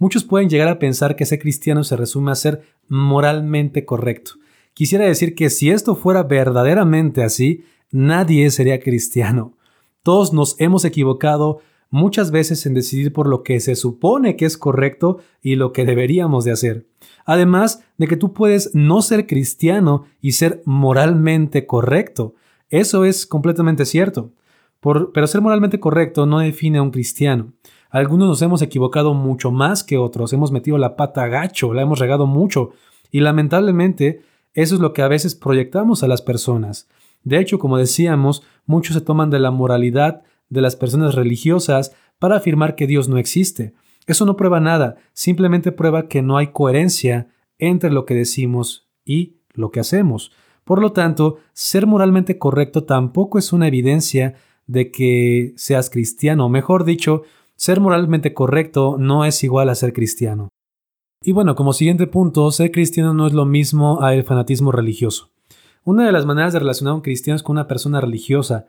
Muchos 0.00 0.24
pueden 0.24 0.48
llegar 0.48 0.68
a 0.68 0.78
pensar 0.78 1.14
que 1.14 1.26
ser 1.26 1.38
cristiano 1.38 1.84
se 1.84 1.94
resume 1.94 2.32
a 2.32 2.34
ser 2.34 2.62
moralmente 2.88 3.84
correcto. 3.84 4.32
Quisiera 4.72 5.04
decir 5.04 5.34
que 5.34 5.50
si 5.50 5.68
esto 5.68 5.94
fuera 5.94 6.22
verdaderamente 6.22 7.22
así, 7.22 7.64
nadie 7.90 8.50
sería 8.50 8.80
cristiano. 8.80 9.58
Todos 10.02 10.32
nos 10.32 10.58
hemos 10.58 10.86
equivocado 10.86 11.58
muchas 11.90 12.30
veces 12.30 12.64
en 12.64 12.72
decidir 12.72 13.12
por 13.12 13.28
lo 13.28 13.42
que 13.42 13.60
se 13.60 13.76
supone 13.76 14.36
que 14.36 14.46
es 14.46 14.56
correcto 14.56 15.18
y 15.42 15.56
lo 15.56 15.74
que 15.74 15.84
deberíamos 15.84 16.46
de 16.46 16.52
hacer. 16.52 16.86
Además 17.26 17.84
de 17.98 18.06
que 18.06 18.16
tú 18.16 18.32
puedes 18.32 18.74
no 18.74 19.02
ser 19.02 19.26
cristiano 19.26 20.04
y 20.22 20.32
ser 20.32 20.62
moralmente 20.64 21.66
correcto. 21.66 22.34
Eso 22.70 23.04
es 23.04 23.26
completamente 23.26 23.84
cierto. 23.84 24.32
pero 24.80 25.26
ser 25.26 25.42
moralmente 25.42 25.78
correcto 25.78 26.24
no 26.24 26.38
define 26.38 26.78
a 26.78 26.82
un 26.82 26.90
cristiano. 26.90 27.52
Algunos 27.90 28.28
nos 28.28 28.42
hemos 28.42 28.62
equivocado 28.62 29.14
mucho 29.14 29.50
más 29.50 29.82
que 29.82 29.98
otros, 29.98 30.32
hemos 30.32 30.52
metido 30.52 30.78
la 30.78 30.96
pata 30.96 31.26
gacho, 31.26 31.74
la 31.74 31.82
hemos 31.82 31.98
regado 31.98 32.26
mucho 32.26 32.70
y 33.10 33.20
lamentablemente 33.20 34.22
eso 34.54 34.76
es 34.76 34.80
lo 34.80 34.92
que 34.92 35.02
a 35.02 35.08
veces 35.08 35.34
proyectamos 35.34 36.02
a 36.02 36.08
las 36.08 36.22
personas. 36.22 36.88
De 37.24 37.38
hecho, 37.38 37.58
como 37.58 37.78
decíamos, 37.78 38.42
muchos 38.64 38.94
se 38.94 39.00
toman 39.00 39.30
de 39.30 39.40
la 39.40 39.50
moralidad 39.50 40.22
de 40.48 40.60
las 40.60 40.76
personas 40.76 41.14
religiosas 41.14 41.94
para 42.18 42.36
afirmar 42.36 42.76
que 42.76 42.86
Dios 42.86 43.08
no 43.08 43.18
existe. 43.18 43.74
Eso 44.06 44.24
no 44.24 44.36
prueba 44.36 44.60
nada, 44.60 44.96
simplemente 45.12 45.72
prueba 45.72 46.08
que 46.08 46.22
no 46.22 46.36
hay 46.36 46.48
coherencia 46.48 47.28
entre 47.58 47.90
lo 47.90 48.06
que 48.06 48.14
decimos 48.14 48.88
y 49.04 49.36
lo 49.52 49.70
que 49.70 49.80
hacemos. 49.80 50.32
Por 50.64 50.80
lo 50.80 50.92
tanto, 50.92 51.38
ser 51.52 51.86
moralmente 51.86 52.38
correcto 52.38 52.84
tampoco 52.84 53.38
es 53.38 53.52
una 53.52 53.68
evidencia 53.68 54.34
de 54.66 54.92
que 54.92 55.52
seas 55.56 55.90
cristiano, 55.90 56.46
o 56.46 56.48
mejor 56.48 56.84
dicho, 56.84 57.22
ser 57.60 57.78
moralmente 57.78 58.32
correcto 58.32 58.96
no 58.98 59.26
es 59.26 59.44
igual 59.44 59.68
a 59.68 59.74
ser 59.74 59.92
cristiano. 59.92 60.48
Y 61.22 61.32
bueno, 61.32 61.54
como 61.54 61.74
siguiente 61.74 62.06
punto, 62.06 62.50
ser 62.52 62.72
cristiano 62.72 63.12
no 63.12 63.26
es 63.26 63.34
lo 63.34 63.44
mismo 63.44 64.02
a 64.02 64.14
el 64.14 64.24
fanatismo 64.24 64.72
religioso. 64.72 65.28
Una 65.84 66.06
de 66.06 66.12
las 66.12 66.24
maneras 66.24 66.54
de 66.54 66.58
relacionar 66.58 66.92
a 66.92 66.94
un 66.94 67.02
cristiano 67.02 67.36
es 67.36 67.42
con 67.42 67.56
una 67.56 67.68
persona 67.68 68.00
religiosa. 68.00 68.64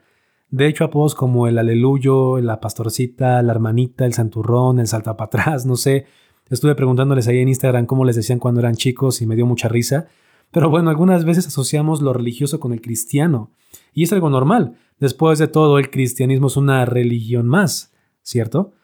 De 0.50 0.66
hecho, 0.66 0.84
apodos 0.84 1.14
como 1.14 1.46
el 1.46 1.56
aleluyo, 1.56 2.38
la 2.42 2.60
pastorcita, 2.60 3.40
la 3.40 3.52
hermanita, 3.52 4.04
el 4.04 4.12
santurrón, 4.12 4.78
el 4.78 4.86
saltapatrás, 4.86 5.64
no 5.64 5.76
sé. 5.76 6.04
Estuve 6.50 6.74
preguntándoles 6.74 7.28
ahí 7.28 7.38
en 7.38 7.48
Instagram 7.48 7.86
cómo 7.86 8.04
les 8.04 8.16
decían 8.16 8.40
cuando 8.40 8.60
eran 8.60 8.74
chicos 8.74 9.22
y 9.22 9.26
me 9.26 9.36
dio 9.36 9.46
mucha 9.46 9.68
risa. 9.68 10.08
Pero 10.50 10.68
bueno, 10.68 10.90
algunas 10.90 11.24
veces 11.24 11.46
asociamos 11.46 12.02
lo 12.02 12.12
religioso 12.12 12.60
con 12.60 12.74
el 12.74 12.82
cristiano. 12.82 13.52
Y 13.94 14.02
es 14.02 14.12
algo 14.12 14.28
normal. 14.28 14.76
Después 15.00 15.38
de 15.38 15.48
todo, 15.48 15.78
el 15.78 15.90
cristianismo 15.90 16.48
es 16.48 16.58
una 16.58 16.84
religión 16.84 17.48
más, 17.48 17.94
¿cierto? 18.22 18.74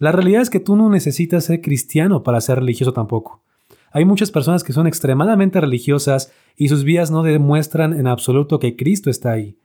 La 0.00 0.12
realidad 0.12 0.40
es 0.40 0.48
que 0.48 0.60
tú 0.60 0.76
no 0.76 0.88
necesitas 0.88 1.44
ser 1.44 1.60
cristiano 1.60 2.22
para 2.22 2.40
ser 2.40 2.58
religioso 2.58 2.94
tampoco. 2.94 3.42
Hay 3.92 4.06
muchas 4.06 4.30
personas 4.30 4.64
que 4.64 4.72
son 4.72 4.86
extremadamente 4.86 5.60
religiosas 5.60 6.32
y 6.56 6.68
sus 6.68 6.84
vidas 6.84 7.10
no 7.10 7.22
demuestran 7.22 7.92
en 7.92 8.06
absoluto 8.06 8.58
que 8.58 8.76
Cristo 8.76 9.10
está 9.10 9.32
ahí. 9.32 9.58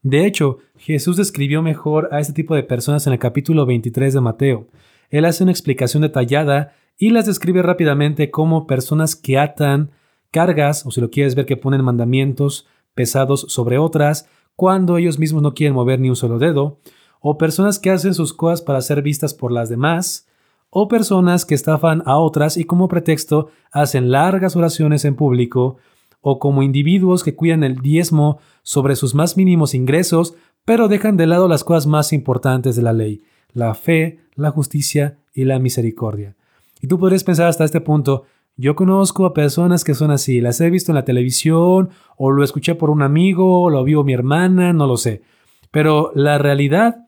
De 0.00 0.24
hecho, 0.24 0.56
Jesús 0.78 1.18
describió 1.18 1.60
mejor 1.60 2.08
a 2.12 2.20
este 2.20 2.32
tipo 2.32 2.54
de 2.54 2.62
personas 2.62 3.06
en 3.06 3.12
el 3.12 3.18
capítulo 3.18 3.66
23 3.66 4.14
de 4.14 4.20
Mateo. 4.22 4.68
Él 5.10 5.26
hace 5.26 5.42
una 5.42 5.52
explicación 5.52 6.02
detallada 6.02 6.72
y 6.96 7.10
las 7.10 7.26
describe 7.26 7.60
rápidamente 7.60 8.30
como 8.30 8.66
personas 8.66 9.14
que 9.14 9.38
atan 9.38 9.90
cargas, 10.30 10.86
o 10.86 10.92
si 10.92 11.02
lo 11.02 11.10
quieres 11.10 11.34
ver 11.34 11.44
que 11.44 11.58
ponen 11.58 11.84
mandamientos 11.84 12.66
pesados 12.94 13.44
sobre 13.50 13.76
otras, 13.76 14.30
cuando 14.56 14.96
ellos 14.96 15.18
mismos 15.18 15.42
no 15.42 15.52
quieren 15.52 15.74
mover 15.74 16.00
ni 16.00 16.08
un 16.08 16.16
solo 16.16 16.38
dedo, 16.38 16.78
o 17.26 17.38
personas 17.38 17.78
que 17.78 17.90
hacen 17.90 18.12
sus 18.12 18.34
cosas 18.34 18.60
para 18.60 18.82
ser 18.82 19.00
vistas 19.00 19.32
por 19.32 19.50
las 19.50 19.70
demás, 19.70 20.28
o 20.68 20.88
personas 20.88 21.46
que 21.46 21.54
estafan 21.54 22.02
a 22.04 22.18
otras 22.18 22.58
y 22.58 22.64
como 22.64 22.86
pretexto 22.86 23.48
hacen 23.72 24.10
largas 24.10 24.56
oraciones 24.56 25.06
en 25.06 25.16
público, 25.16 25.78
o 26.20 26.38
como 26.38 26.62
individuos 26.62 27.24
que 27.24 27.34
cuidan 27.34 27.64
el 27.64 27.76
diezmo 27.76 28.40
sobre 28.62 28.94
sus 28.94 29.14
más 29.14 29.38
mínimos 29.38 29.74
ingresos, 29.74 30.34
pero 30.66 30.86
dejan 30.86 31.16
de 31.16 31.26
lado 31.26 31.48
las 31.48 31.64
cosas 31.64 31.86
más 31.86 32.12
importantes 32.12 32.76
de 32.76 32.82
la 32.82 32.92
ley, 32.92 33.22
la 33.54 33.72
fe, 33.74 34.20
la 34.34 34.50
justicia 34.50 35.16
y 35.32 35.46
la 35.46 35.58
misericordia. 35.58 36.36
Y 36.82 36.88
tú 36.88 36.98
podrías 36.98 37.24
pensar 37.24 37.48
hasta 37.48 37.64
este 37.64 37.80
punto, 37.80 38.24
yo 38.58 38.76
conozco 38.76 39.24
a 39.24 39.32
personas 39.32 39.82
que 39.82 39.94
son 39.94 40.10
así, 40.10 40.42
las 40.42 40.60
he 40.60 40.68
visto 40.68 40.92
en 40.92 40.96
la 40.96 41.06
televisión, 41.06 41.88
o 42.18 42.30
lo 42.30 42.44
escuché 42.44 42.74
por 42.74 42.90
un 42.90 43.00
amigo, 43.00 43.62
o 43.62 43.70
lo 43.70 43.82
vio 43.82 44.04
mi 44.04 44.12
hermana, 44.12 44.74
no 44.74 44.86
lo 44.86 44.98
sé. 44.98 45.22
Pero 45.70 46.12
la 46.14 46.36
realidad 46.36 47.03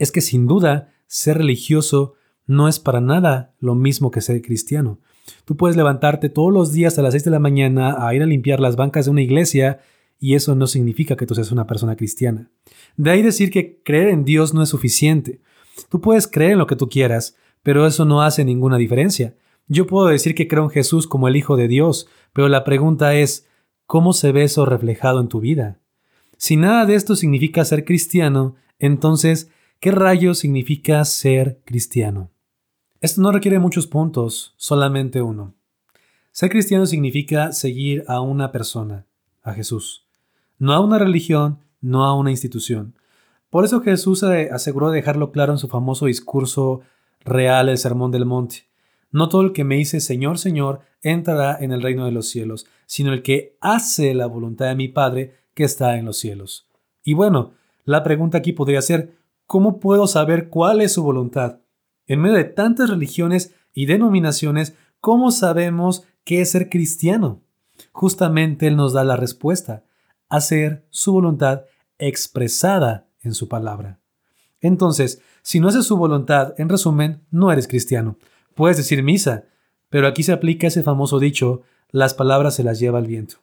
es 0.00 0.10
que 0.10 0.22
sin 0.22 0.46
duda 0.46 0.92
ser 1.06 1.38
religioso 1.38 2.14
no 2.46 2.66
es 2.66 2.80
para 2.80 3.00
nada 3.00 3.54
lo 3.60 3.76
mismo 3.76 4.10
que 4.10 4.20
ser 4.20 4.42
cristiano. 4.42 4.98
Tú 5.44 5.56
puedes 5.56 5.76
levantarte 5.76 6.28
todos 6.28 6.52
los 6.52 6.72
días 6.72 6.98
a 6.98 7.02
las 7.02 7.12
6 7.12 7.24
de 7.24 7.30
la 7.30 7.38
mañana 7.38 8.04
a 8.04 8.12
ir 8.14 8.22
a 8.22 8.26
limpiar 8.26 8.58
las 8.58 8.74
bancas 8.74 9.04
de 9.04 9.12
una 9.12 9.22
iglesia 9.22 9.80
y 10.18 10.34
eso 10.34 10.54
no 10.54 10.66
significa 10.66 11.16
que 11.16 11.26
tú 11.26 11.34
seas 11.34 11.52
una 11.52 11.66
persona 11.66 11.96
cristiana. 11.96 12.50
De 12.96 13.10
ahí 13.10 13.22
decir 13.22 13.50
que 13.50 13.80
creer 13.84 14.08
en 14.08 14.24
Dios 14.24 14.54
no 14.54 14.62
es 14.62 14.70
suficiente. 14.70 15.40
Tú 15.90 16.00
puedes 16.00 16.26
creer 16.26 16.52
en 16.52 16.58
lo 16.58 16.66
que 16.66 16.76
tú 16.76 16.88
quieras, 16.88 17.36
pero 17.62 17.86
eso 17.86 18.04
no 18.04 18.22
hace 18.22 18.44
ninguna 18.44 18.78
diferencia. 18.78 19.36
Yo 19.68 19.86
puedo 19.86 20.08
decir 20.08 20.34
que 20.34 20.48
creo 20.48 20.64
en 20.64 20.70
Jesús 20.70 21.06
como 21.06 21.28
el 21.28 21.36
Hijo 21.36 21.56
de 21.56 21.68
Dios, 21.68 22.08
pero 22.32 22.48
la 22.48 22.64
pregunta 22.64 23.14
es, 23.14 23.46
¿cómo 23.86 24.12
se 24.12 24.32
ve 24.32 24.44
eso 24.44 24.64
reflejado 24.64 25.20
en 25.20 25.28
tu 25.28 25.40
vida? 25.40 25.78
Si 26.38 26.56
nada 26.56 26.86
de 26.86 26.94
esto 26.94 27.16
significa 27.16 27.64
ser 27.64 27.84
cristiano, 27.84 28.56
entonces, 28.78 29.50
¿qué 29.80 29.90
rayo 29.90 30.34
significa 30.34 31.02
ser 31.06 31.62
cristiano? 31.64 32.30
Esto 33.00 33.22
no 33.22 33.32
requiere 33.32 33.58
muchos 33.58 33.86
puntos, 33.86 34.52
solamente 34.58 35.22
uno. 35.22 35.54
Ser 36.32 36.50
cristiano 36.50 36.84
significa 36.84 37.52
seguir 37.52 38.04
a 38.06 38.20
una 38.20 38.52
persona, 38.52 39.06
a 39.42 39.54
Jesús, 39.54 40.06
no 40.58 40.74
a 40.74 40.80
una 40.80 40.98
religión, 40.98 41.60
no 41.80 42.04
a 42.04 42.14
una 42.14 42.30
institución. 42.30 42.94
Por 43.48 43.64
eso 43.64 43.80
Jesús 43.80 44.22
aseguró 44.22 44.90
dejarlo 44.90 45.32
claro 45.32 45.52
en 45.52 45.58
su 45.58 45.68
famoso 45.68 46.06
discurso 46.06 46.82
real, 47.24 47.70
el 47.70 47.78
Sermón 47.78 48.10
del 48.10 48.26
Monte. 48.26 48.66
No 49.10 49.30
todo 49.30 49.40
el 49.40 49.52
que 49.52 49.64
me 49.64 49.76
dice 49.76 50.00
Señor, 50.00 50.38
Señor, 50.38 50.82
entrará 51.02 51.56
en 51.58 51.72
el 51.72 51.82
reino 51.82 52.04
de 52.04 52.12
los 52.12 52.28
cielos, 52.28 52.66
sino 52.84 53.14
el 53.14 53.22
que 53.22 53.56
hace 53.62 54.12
la 54.12 54.26
voluntad 54.26 54.66
de 54.66 54.74
mi 54.74 54.88
Padre 54.88 55.36
que 55.54 55.64
está 55.64 55.96
en 55.96 56.04
los 56.04 56.18
cielos. 56.18 56.68
Y 57.02 57.14
bueno, 57.14 57.52
la 57.86 58.04
pregunta 58.04 58.38
aquí 58.38 58.52
podría 58.52 58.82
ser, 58.82 59.19
¿cómo 59.50 59.80
puedo 59.80 60.06
saber 60.06 60.48
cuál 60.48 60.80
es 60.80 60.92
su 60.92 61.02
voluntad? 61.02 61.58
En 62.06 62.20
medio 62.20 62.36
de 62.36 62.44
tantas 62.44 62.88
religiones 62.88 63.52
y 63.74 63.86
denominaciones, 63.86 64.74
¿cómo 65.00 65.32
sabemos 65.32 66.04
qué 66.22 66.42
es 66.42 66.52
ser 66.52 66.68
cristiano? 66.68 67.42
Justamente 67.90 68.68
Él 68.68 68.76
nos 68.76 68.92
da 68.92 69.02
la 69.02 69.16
respuesta, 69.16 69.82
hacer 70.28 70.86
su 70.90 71.14
voluntad 71.14 71.62
expresada 71.98 73.08
en 73.22 73.34
su 73.34 73.48
palabra. 73.48 73.98
Entonces, 74.60 75.20
si 75.42 75.58
no 75.58 75.66
haces 75.66 75.84
su 75.84 75.96
voluntad, 75.96 76.54
en 76.56 76.68
resumen, 76.68 77.26
no 77.32 77.50
eres 77.50 77.66
cristiano. 77.66 78.18
Puedes 78.54 78.76
decir 78.76 79.02
misa, 79.02 79.46
pero 79.88 80.06
aquí 80.06 80.22
se 80.22 80.30
aplica 80.30 80.68
ese 80.68 80.84
famoso 80.84 81.18
dicho, 81.18 81.62
las 81.90 82.14
palabras 82.14 82.54
se 82.54 82.62
las 82.62 82.78
lleva 82.78 83.00
el 83.00 83.08
viento. 83.08 83.38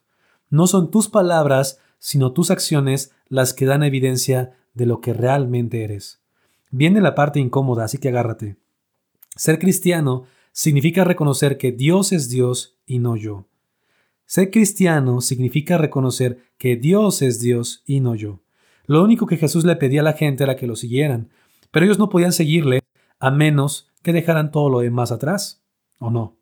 No 0.48 0.68
son 0.68 0.90
tus 0.90 1.10
palabras, 1.10 1.80
sino 1.98 2.32
tus 2.32 2.50
acciones 2.50 3.12
las 3.28 3.52
que 3.52 3.66
dan 3.66 3.82
evidencia 3.82 4.54
de 4.78 4.86
lo 4.86 5.00
que 5.02 5.12
realmente 5.12 5.84
eres. 5.84 6.22
Viene 6.70 7.00
la 7.00 7.14
parte 7.14 7.40
incómoda, 7.40 7.84
así 7.84 7.98
que 7.98 8.08
agárrate. 8.08 8.56
Ser 9.36 9.58
cristiano 9.58 10.24
significa 10.52 11.04
reconocer 11.04 11.58
que 11.58 11.72
Dios 11.72 12.12
es 12.12 12.30
Dios 12.30 12.78
y 12.86 13.00
no 13.00 13.16
yo. 13.16 13.46
Ser 14.24 14.50
cristiano 14.50 15.20
significa 15.20 15.78
reconocer 15.78 16.38
que 16.58 16.76
Dios 16.76 17.22
es 17.22 17.40
Dios 17.40 17.82
y 17.86 18.00
no 18.00 18.14
yo. 18.14 18.40
Lo 18.86 19.02
único 19.02 19.26
que 19.26 19.36
Jesús 19.36 19.64
le 19.64 19.76
pedía 19.76 20.00
a 20.00 20.04
la 20.04 20.12
gente 20.12 20.44
era 20.44 20.56
que 20.56 20.66
lo 20.66 20.76
siguieran, 20.76 21.30
pero 21.70 21.84
ellos 21.84 21.98
no 21.98 22.08
podían 22.08 22.32
seguirle 22.32 22.80
a 23.18 23.30
menos 23.30 23.90
que 24.02 24.12
dejaran 24.12 24.52
todo 24.52 24.68
lo 24.68 24.78
demás 24.78 25.10
atrás, 25.10 25.62
¿o 25.98 26.10
no? 26.10 26.36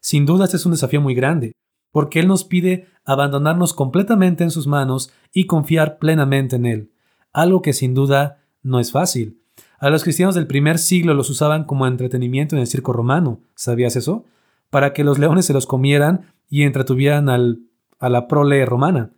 Sin 0.00 0.26
duda 0.26 0.44
este 0.44 0.58
es 0.58 0.66
un 0.66 0.72
desafío 0.72 1.00
muy 1.00 1.14
grande, 1.14 1.52
porque 1.90 2.20
Él 2.20 2.28
nos 2.28 2.44
pide 2.44 2.86
abandonarnos 3.04 3.72
completamente 3.72 4.44
en 4.44 4.50
sus 4.50 4.66
manos 4.66 5.10
y 5.32 5.46
confiar 5.46 5.98
plenamente 5.98 6.56
en 6.56 6.66
Él, 6.66 6.92
algo 7.32 7.62
que 7.62 7.72
sin 7.72 7.94
duda 7.94 8.44
no 8.62 8.80
es 8.80 8.92
fácil. 8.92 9.40
A 9.78 9.90
los 9.90 10.02
cristianos 10.02 10.34
del 10.34 10.46
primer 10.46 10.78
siglo 10.78 11.14
los 11.14 11.30
usaban 11.30 11.64
como 11.64 11.86
entretenimiento 11.86 12.56
en 12.56 12.60
el 12.60 12.66
circo 12.66 12.92
romano. 12.92 13.40
¿Sabías 13.54 13.96
eso? 13.96 14.24
Para 14.70 14.92
que 14.92 15.04
los 15.04 15.18
leones 15.18 15.46
se 15.46 15.52
los 15.52 15.66
comieran 15.66 16.32
y 16.48 16.64
entretuvieran 16.64 17.28
al, 17.28 17.60
a 17.98 18.08
la 18.08 18.26
prole 18.26 18.64
romana. 18.66 19.12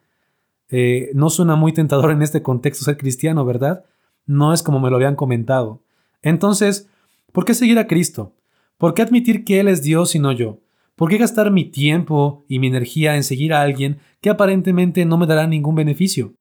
Eh, 0.69 1.11
no 1.14 1.31
suena 1.31 1.57
muy 1.57 1.73
tentador 1.73 2.12
en 2.12 2.23
este 2.23 2.43
contexto 2.43 2.85
ser 2.85 2.97
cristiano, 2.97 3.45
¿verdad? 3.45 3.85
No 4.26 4.52
es 4.52 4.62
como 4.62 4.81
me 4.81 4.90
lo 4.90 4.97
habían 4.97 5.17
comentado. 5.17 5.83
Entonces, 6.23 6.88
¿por 7.33 7.45
qué 7.45 7.55
seguir 7.55 7.79
a 7.79 7.87
Cristo? 7.87 8.35
¿Por 8.76 8.95
qué 8.95 9.02
admitir 9.02 9.45
que 9.45 9.61
Él 9.61 9.69
es 9.69 9.83
Dios 9.83 10.14
y 10.14 10.19
no 10.19 10.33
yo? 10.33 10.61
¿Por 10.95 11.09
qué 11.09 11.17
gastar 11.17 11.50
mi 11.50 11.64
tiempo 11.64 12.45
y 12.47 12.59
mi 12.59 12.67
energía 12.67 13.17
en 13.17 13.25
seguir 13.25 13.55
a 13.55 13.62
alguien 13.62 13.99
que 14.21 14.31
aparentemente 14.31 15.05
no 15.07 15.17
me 15.17 15.26
dará 15.26 15.47
ningún 15.47 15.75
beneficio? 15.75 16.35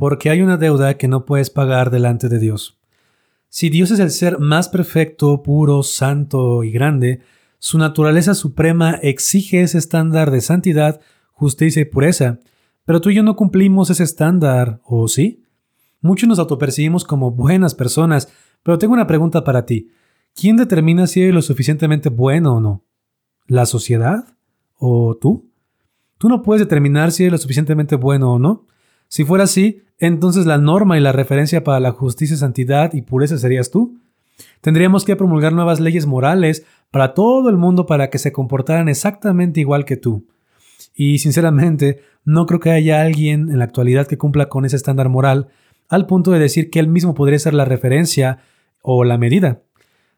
Porque 0.00 0.30
hay 0.30 0.40
una 0.40 0.56
deuda 0.56 0.96
que 0.96 1.08
no 1.08 1.26
puedes 1.26 1.50
pagar 1.50 1.90
delante 1.90 2.30
de 2.30 2.38
Dios. 2.38 2.80
Si 3.50 3.68
Dios 3.68 3.90
es 3.90 3.98
el 3.98 4.10
ser 4.10 4.38
más 4.38 4.70
perfecto, 4.70 5.42
puro, 5.42 5.82
santo 5.82 6.64
y 6.64 6.70
grande, 6.70 7.20
su 7.58 7.76
naturaleza 7.76 8.32
suprema 8.32 8.92
exige 9.02 9.60
ese 9.60 9.76
estándar 9.76 10.30
de 10.30 10.40
santidad, 10.40 11.02
justicia 11.32 11.82
y 11.82 11.84
pureza, 11.84 12.38
pero 12.86 13.02
tú 13.02 13.10
y 13.10 13.16
yo 13.16 13.22
no 13.22 13.36
cumplimos 13.36 13.90
ese 13.90 14.04
estándar, 14.04 14.80
¿o 14.84 15.06
sí? 15.06 15.42
Muchos 16.00 16.30
nos 16.30 16.38
autopercibimos 16.38 17.04
como 17.04 17.32
buenas 17.32 17.74
personas, 17.74 18.32
pero 18.62 18.78
tengo 18.78 18.94
una 18.94 19.06
pregunta 19.06 19.44
para 19.44 19.66
ti. 19.66 19.90
¿Quién 20.34 20.56
determina 20.56 21.08
si 21.08 21.20
eres 21.20 21.34
lo 21.34 21.42
suficientemente 21.42 22.08
bueno 22.08 22.54
o 22.54 22.60
no? 22.62 22.86
¿La 23.46 23.66
sociedad? 23.66 24.24
¿O 24.78 25.18
tú? 25.20 25.50
Tú 26.16 26.30
no 26.30 26.40
puedes 26.40 26.62
determinar 26.62 27.12
si 27.12 27.24
eres 27.24 27.32
lo 27.32 27.38
suficientemente 27.38 27.96
bueno 27.96 28.32
o 28.32 28.38
no. 28.38 28.66
Si 29.10 29.24
fuera 29.24 29.42
así, 29.44 29.82
entonces 29.98 30.46
la 30.46 30.56
norma 30.56 30.96
y 30.96 31.00
la 31.00 31.10
referencia 31.10 31.64
para 31.64 31.80
la 31.80 31.90
justicia, 31.90 32.36
santidad 32.36 32.94
y 32.94 33.02
pureza 33.02 33.36
serías 33.38 33.72
tú. 33.72 33.98
Tendríamos 34.60 35.04
que 35.04 35.16
promulgar 35.16 35.52
nuevas 35.52 35.80
leyes 35.80 36.06
morales 36.06 36.64
para 36.92 37.12
todo 37.12 37.50
el 37.50 37.56
mundo 37.56 37.86
para 37.86 38.08
que 38.08 38.18
se 38.18 38.30
comportaran 38.30 38.88
exactamente 38.88 39.58
igual 39.58 39.84
que 39.84 39.96
tú. 39.96 40.28
Y 40.94 41.18
sinceramente, 41.18 42.02
no 42.24 42.46
creo 42.46 42.60
que 42.60 42.70
haya 42.70 43.02
alguien 43.02 43.50
en 43.50 43.58
la 43.58 43.64
actualidad 43.64 44.06
que 44.06 44.16
cumpla 44.16 44.48
con 44.48 44.64
ese 44.64 44.76
estándar 44.76 45.08
moral 45.08 45.48
al 45.88 46.06
punto 46.06 46.30
de 46.30 46.38
decir 46.38 46.70
que 46.70 46.78
él 46.78 46.86
mismo 46.86 47.12
podría 47.12 47.40
ser 47.40 47.52
la 47.52 47.64
referencia 47.64 48.38
o 48.80 49.02
la 49.02 49.18
medida. 49.18 49.62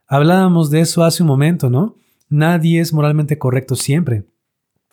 Hablábamos 0.07 0.69
de 0.69 0.81
eso 0.81 1.03
hace 1.03 1.23
un 1.23 1.29
momento, 1.29 1.71
¿no? 1.71 1.97
Nadie 2.29 2.81
es 2.81 2.93
moralmente 2.93 3.39
correcto 3.39 3.75
siempre. 3.75 4.25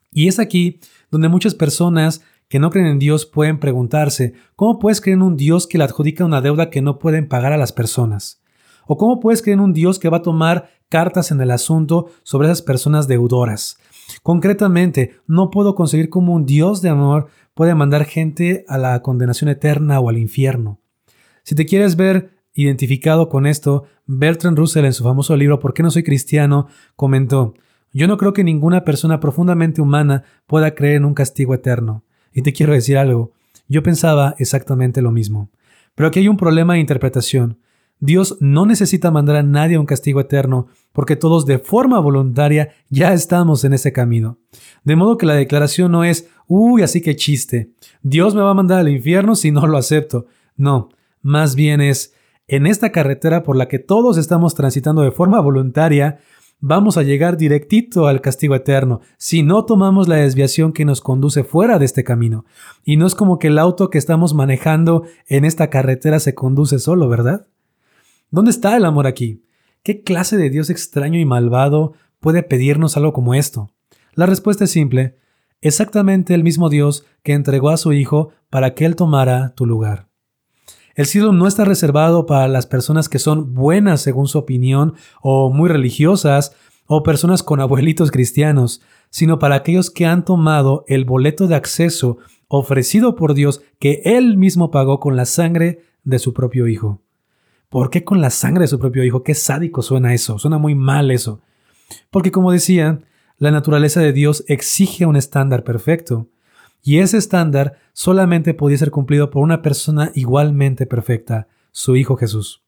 Y 0.10 0.30
es 0.30 0.40
aquí 0.40 0.80
donde 1.12 1.28
muchas 1.28 1.54
personas 1.54 2.24
que 2.50 2.60
no 2.60 2.72
creen 2.72 2.88
en 2.88 3.00
Dios 3.00 3.28
pueden 3.28 3.60
preguntarse, 3.60 4.34
¿cómo 4.56 4.80
puedes 4.80 5.02
creer 5.02 5.18
en 5.18 5.22
un 5.22 5.38
Dios 5.38 5.68
que 5.68 5.78
le 5.78 5.84
adjudica 5.84 6.26
una 6.26 6.42
deuda 6.42 6.72
que 6.72 6.82
no 6.82 6.98
pueden 6.98 7.28
pagar 7.28 7.54
a 7.54 7.58
las 7.58 7.72
personas? 7.72 8.42
¿O 8.88 8.98
cómo 8.98 9.20
puedes 9.20 9.44
creer 9.44 9.60
en 9.60 9.64
un 9.64 9.74
Dios 9.74 10.00
que 10.00 10.10
va 10.10 10.18
a 10.18 10.24
tomar 10.24 10.72
cartas 10.90 11.30
en 11.30 11.40
el 11.42 11.52
asunto 11.52 12.08
sobre 12.24 12.48
esas 12.48 12.64
personas 12.64 13.08
deudoras? 13.08 13.78
Concretamente, 14.24 15.18
no 15.28 15.52
puedo 15.52 15.76
conseguir 15.76 16.10
cómo 16.10 16.34
un 16.34 16.48
Dios 16.48 16.82
de 16.82 16.90
amor 16.90 17.28
puede 17.54 17.76
mandar 17.76 18.06
gente 18.06 18.66
a 18.68 18.80
la 18.80 19.00
condenación 19.04 19.52
eterna 19.52 20.00
o 20.00 20.10
al 20.10 20.18
infierno. 20.18 20.80
Si 21.44 21.54
te 21.54 21.68
quieres 21.68 21.96
ver 21.96 22.32
identificado 22.54 23.30
con 23.30 23.46
esto, 23.46 23.84
Bertrand 24.08 24.58
Russell 24.58 24.86
en 24.86 24.94
su 24.94 25.04
famoso 25.04 25.38
libro 25.38 25.60
¿Por 25.60 25.76
qué 25.76 25.84
no 25.84 25.92
soy 25.92 26.02
cristiano? 26.02 26.68
comentó, 26.96 27.54
yo 27.94 28.08
no 28.08 28.18
creo 28.18 28.34
que 28.34 28.44
ninguna 28.44 28.84
persona 28.84 29.20
profundamente 29.20 29.82
humana 29.82 30.24
pueda 30.48 30.74
creer 30.74 30.96
en 30.96 31.06
un 31.06 31.14
castigo 31.14 31.54
eterno. 31.54 32.04
Y 32.34 32.42
te 32.42 32.54
quiero 32.54 32.74
decir 32.74 32.98
algo, 32.98 33.32
yo 33.68 33.84
pensaba 33.84 34.36
exactamente 34.40 35.02
lo 35.02 35.12
mismo. 35.12 35.50
Pero 35.96 36.08
aquí 36.08 36.20
hay 36.20 36.28
un 36.28 36.38
problema 36.38 36.74
de 36.74 36.80
interpretación. 36.80 37.58
Dios 38.00 38.38
no 38.40 38.66
necesita 38.66 39.12
mandar 39.12 39.36
a 39.36 39.44
nadie 39.44 39.76
a 39.76 39.80
un 39.80 39.86
castigo 39.86 40.22
eterno, 40.22 40.68
porque 40.94 41.18
todos 41.18 41.46
de 41.46 41.60
forma 41.60 42.00
voluntaria 42.00 42.70
ya 42.90 43.14
estamos 43.14 43.66
en 43.66 43.74
ese 43.74 43.92
camino. 43.92 44.38
De 44.84 44.96
modo 44.96 45.18
que 45.18 45.26
la 45.26 45.36
declaración 45.36 45.92
no 45.92 46.06
es, 46.06 46.30
uy, 46.48 46.82
así 46.82 47.02
que 47.02 47.18
chiste, 47.18 47.72
Dios 48.02 48.36
me 48.36 48.42
va 48.42 48.52
a 48.52 48.56
mandar 48.56 48.80
al 48.80 48.90
infierno 48.90 49.36
si 49.36 49.52
no 49.52 49.68
lo 49.68 49.78
acepto. 49.78 50.28
No, 50.56 50.90
más 51.22 51.56
bien 51.56 51.82
es, 51.82 52.14
en 52.48 52.66
esta 52.66 52.92
carretera 52.92 53.44
por 53.44 53.56
la 53.56 53.68
que 53.68 53.80
todos 53.80 54.18
estamos 54.18 54.56
transitando 54.56 55.02
de 55.02 55.12
forma 55.12 55.40
voluntaria, 55.42 56.20
vamos 56.60 56.98
a 56.98 57.04
llegar 57.04 57.38
directito 57.38 58.08
al 58.08 58.22
castigo 58.22 58.56
eterno 58.56 59.02
si 59.18 59.44
no 59.44 59.66
tomamos 59.66 60.08
la 60.08 60.18
desviación 60.18 60.74
que 60.74 60.86
nos 60.86 61.02
conduce 61.02 61.44
fuera 61.44 61.80
de 61.80 61.86
este 61.86 62.04
camino. 62.04 62.46
Y 62.84 62.98
no 62.98 63.08
es 63.08 63.16
como 63.16 63.40
que 63.40 63.48
el 63.48 63.60
auto 63.60 63.90
que 63.90 63.98
estamos 63.98 64.34
manejando 64.34 65.04
en 65.28 65.46
esta 65.46 65.70
carretera 65.70 66.20
se 66.20 66.36
conduce 66.36 66.80
solo, 66.80 67.08
¿verdad? 67.08 67.48
¿Dónde 68.30 68.52
está 68.52 68.76
el 68.78 68.86
amor 68.86 69.08
aquí? 69.08 69.44
¿Qué 69.84 70.04
clase 70.04 70.38
de 70.38 70.50
Dios 70.50 70.70
extraño 70.70 71.20
y 71.20 71.26
malvado 71.26 71.94
puede 72.20 72.44
pedirnos 72.44 72.98
algo 72.98 73.14
como 73.14 73.34
esto? 73.34 73.72
La 74.14 74.26
respuesta 74.26 74.66
es 74.66 74.72
simple. 74.72 75.18
exactamente 75.62 76.34
el 76.34 76.44
mismo 76.44 76.70
Dios 76.70 77.06
que 77.22 77.34
entregó 77.34 77.70
a 77.70 77.78
su 77.78 77.92
Hijo 77.92 78.30
para 78.50 78.76
que 78.76 78.86
Él 78.86 78.96
tomara 78.96 79.54
tu 79.56 79.66
lugar. 79.66 80.09
El 81.00 81.06
cielo 81.06 81.32
no 81.32 81.48
está 81.48 81.64
reservado 81.64 82.26
para 82.26 82.50
las 82.50 82.68
personas 82.68 83.08
que 83.08 83.20
son 83.20 83.54
buenas 83.54 84.02
según 84.02 84.28
su 84.28 84.38
opinión 84.38 84.96
o 85.22 85.50
muy 85.50 85.70
religiosas 85.70 86.58
o 86.88 87.04
personas 87.04 87.42
con 87.42 87.62
abuelitos 87.62 88.12
cristianos, 88.12 88.82
sino 89.10 89.40
para 89.40 89.56
aquellos 89.56 89.92
que 89.92 90.06
han 90.06 90.26
tomado 90.26 90.84
el 90.90 91.06
boleto 91.06 91.48
de 91.48 91.56
acceso 91.56 92.18
ofrecido 92.50 93.16
por 93.16 93.34
Dios 93.34 93.62
que 93.80 94.02
Él 94.04 94.36
mismo 94.36 94.72
pagó 94.72 95.00
con 95.00 95.16
la 95.16 95.24
sangre 95.24 95.84
de 96.04 96.20
su 96.20 96.34
propio 96.34 96.68
Hijo. 96.68 97.02
¿Por 97.70 97.92
qué 97.92 98.04
con 98.04 98.20
la 98.20 98.30
sangre 98.30 98.64
de 98.64 98.68
su 98.68 98.78
propio 98.78 99.06
Hijo? 99.06 99.24
Qué 99.24 99.36
sádico 99.36 99.82
suena 99.82 100.14
eso, 100.14 100.38
suena 100.38 100.58
muy 100.58 100.76
mal 100.76 101.12
eso. 101.12 101.40
Porque 102.12 102.34
como 102.34 102.52
decía, 102.52 103.00
la 103.38 103.52
naturaleza 103.52 104.02
de 104.02 104.12
Dios 104.12 104.44
exige 104.50 105.06
un 105.06 105.16
estándar 105.16 105.64
perfecto, 105.64 106.28
y 106.82 107.00
ese 107.00 107.18
estándar 107.18 107.78
solamente 107.94 108.54
podía 108.54 108.78
ser 108.78 108.92
cumplido 108.92 109.30
por 109.30 109.44
una 109.44 109.62
persona 109.62 110.12
igualmente 110.16 110.86
perfecta, 110.86 111.48
su 111.72 111.96
Hijo 111.96 112.16
Jesús. 112.16 112.64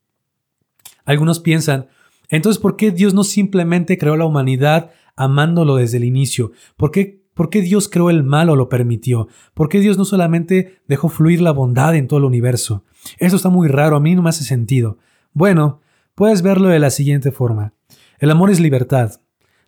Algunos 1.06 1.40
piensan, 1.40 1.88
entonces, 2.30 2.62
¿por 2.62 2.78
qué 2.78 2.92
Dios 2.92 3.14
no 3.14 3.24
simplemente 3.24 3.98
creó 3.98 4.16
la 4.16 4.26
humanidad 4.26 4.92
amándolo 5.16 5.76
desde 5.76 5.98
el 5.98 6.06
inicio? 6.06 6.52
¿Por 6.78 6.92
qué, 6.92 7.22
¿Por 7.34 7.50
qué 7.50 7.62
Dios 7.62 7.90
creó 7.90 8.10
el 8.10 8.24
mal 8.24 8.50
o 8.50 8.56
lo 8.56 8.70
permitió? 8.70 9.28
¿Por 9.54 9.68
qué 9.68 9.80
Dios 9.80 9.98
no 9.98 10.06
solamente 10.06 10.82
dejó 10.88 11.10
fluir 11.10 11.42
la 11.42 11.52
bondad 11.52 11.96
en 11.96 12.08
todo 12.08 12.20
el 12.20 12.26
universo? 12.26 12.86
Eso 13.18 13.36
está 13.36 13.50
muy 13.50 13.68
raro, 13.68 13.96
a 13.96 14.00
mí 14.00 14.16
no 14.16 14.22
me 14.22 14.30
hace 14.30 14.44
sentido. 14.44 14.98
Bueno, 15.34 15.82
puedes 16.16 16.42
verlo 16.42 16.70
de 16.70 16.80
la 16.80 16.90
siguiente 16.90 17.32
forma. 17.32 17.74
El 18.20 18.32
amor 18.32 18.50
es 18.50 18.60
libertad. 18.60 19.20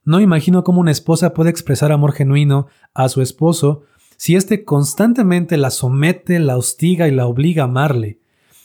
No 0.06 0.20
imagino 0.20 0.64
cómo 0.64 0.82
una 0.82 0.92
esposa 0.92 1.34
puede 1.34 1.50
expresar 1.50 1.92
amor 1.92 2.14
genuino 2.14 2.68
a 2.94 3.10
su 3.10 3.22
esposo 3.22 3.84
si 4.24 4.38
éste 4.38 4.64
constantemente 4.64 5.58
la 5.58 5.70
somete, 5.70 6.40
la 6.40 6.56
hostiga 6.56 7.10
y 7.10 7.12
la 7.12 7.28
obliga 7.28 7.64
a 7.64 7.66
amarle. 7.66 8.20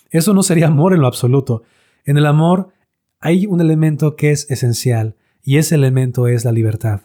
Eso 0.08 0.32
no 0.32 0.44
sería 0.44 0.68
amor 0.68 0.94
en 0.94 1.00
lo 1.00 1.08
absoluto. 1.08 1.64
En 2.04 2.16
el 2.16 2.26
amor 2.26 2.68
hay 3.18 3.44
un 3.46 3.60
elemento 3.60 4.14
que 4.14 4.30
es 4.30 4.48
esencial 4.52 5.16
y 5.42 5.56
ese 5.56 5.74
elemento 5.74 6.28
es 6.28 6.44
la 6.44 6.52
libertad. 6.52 7.00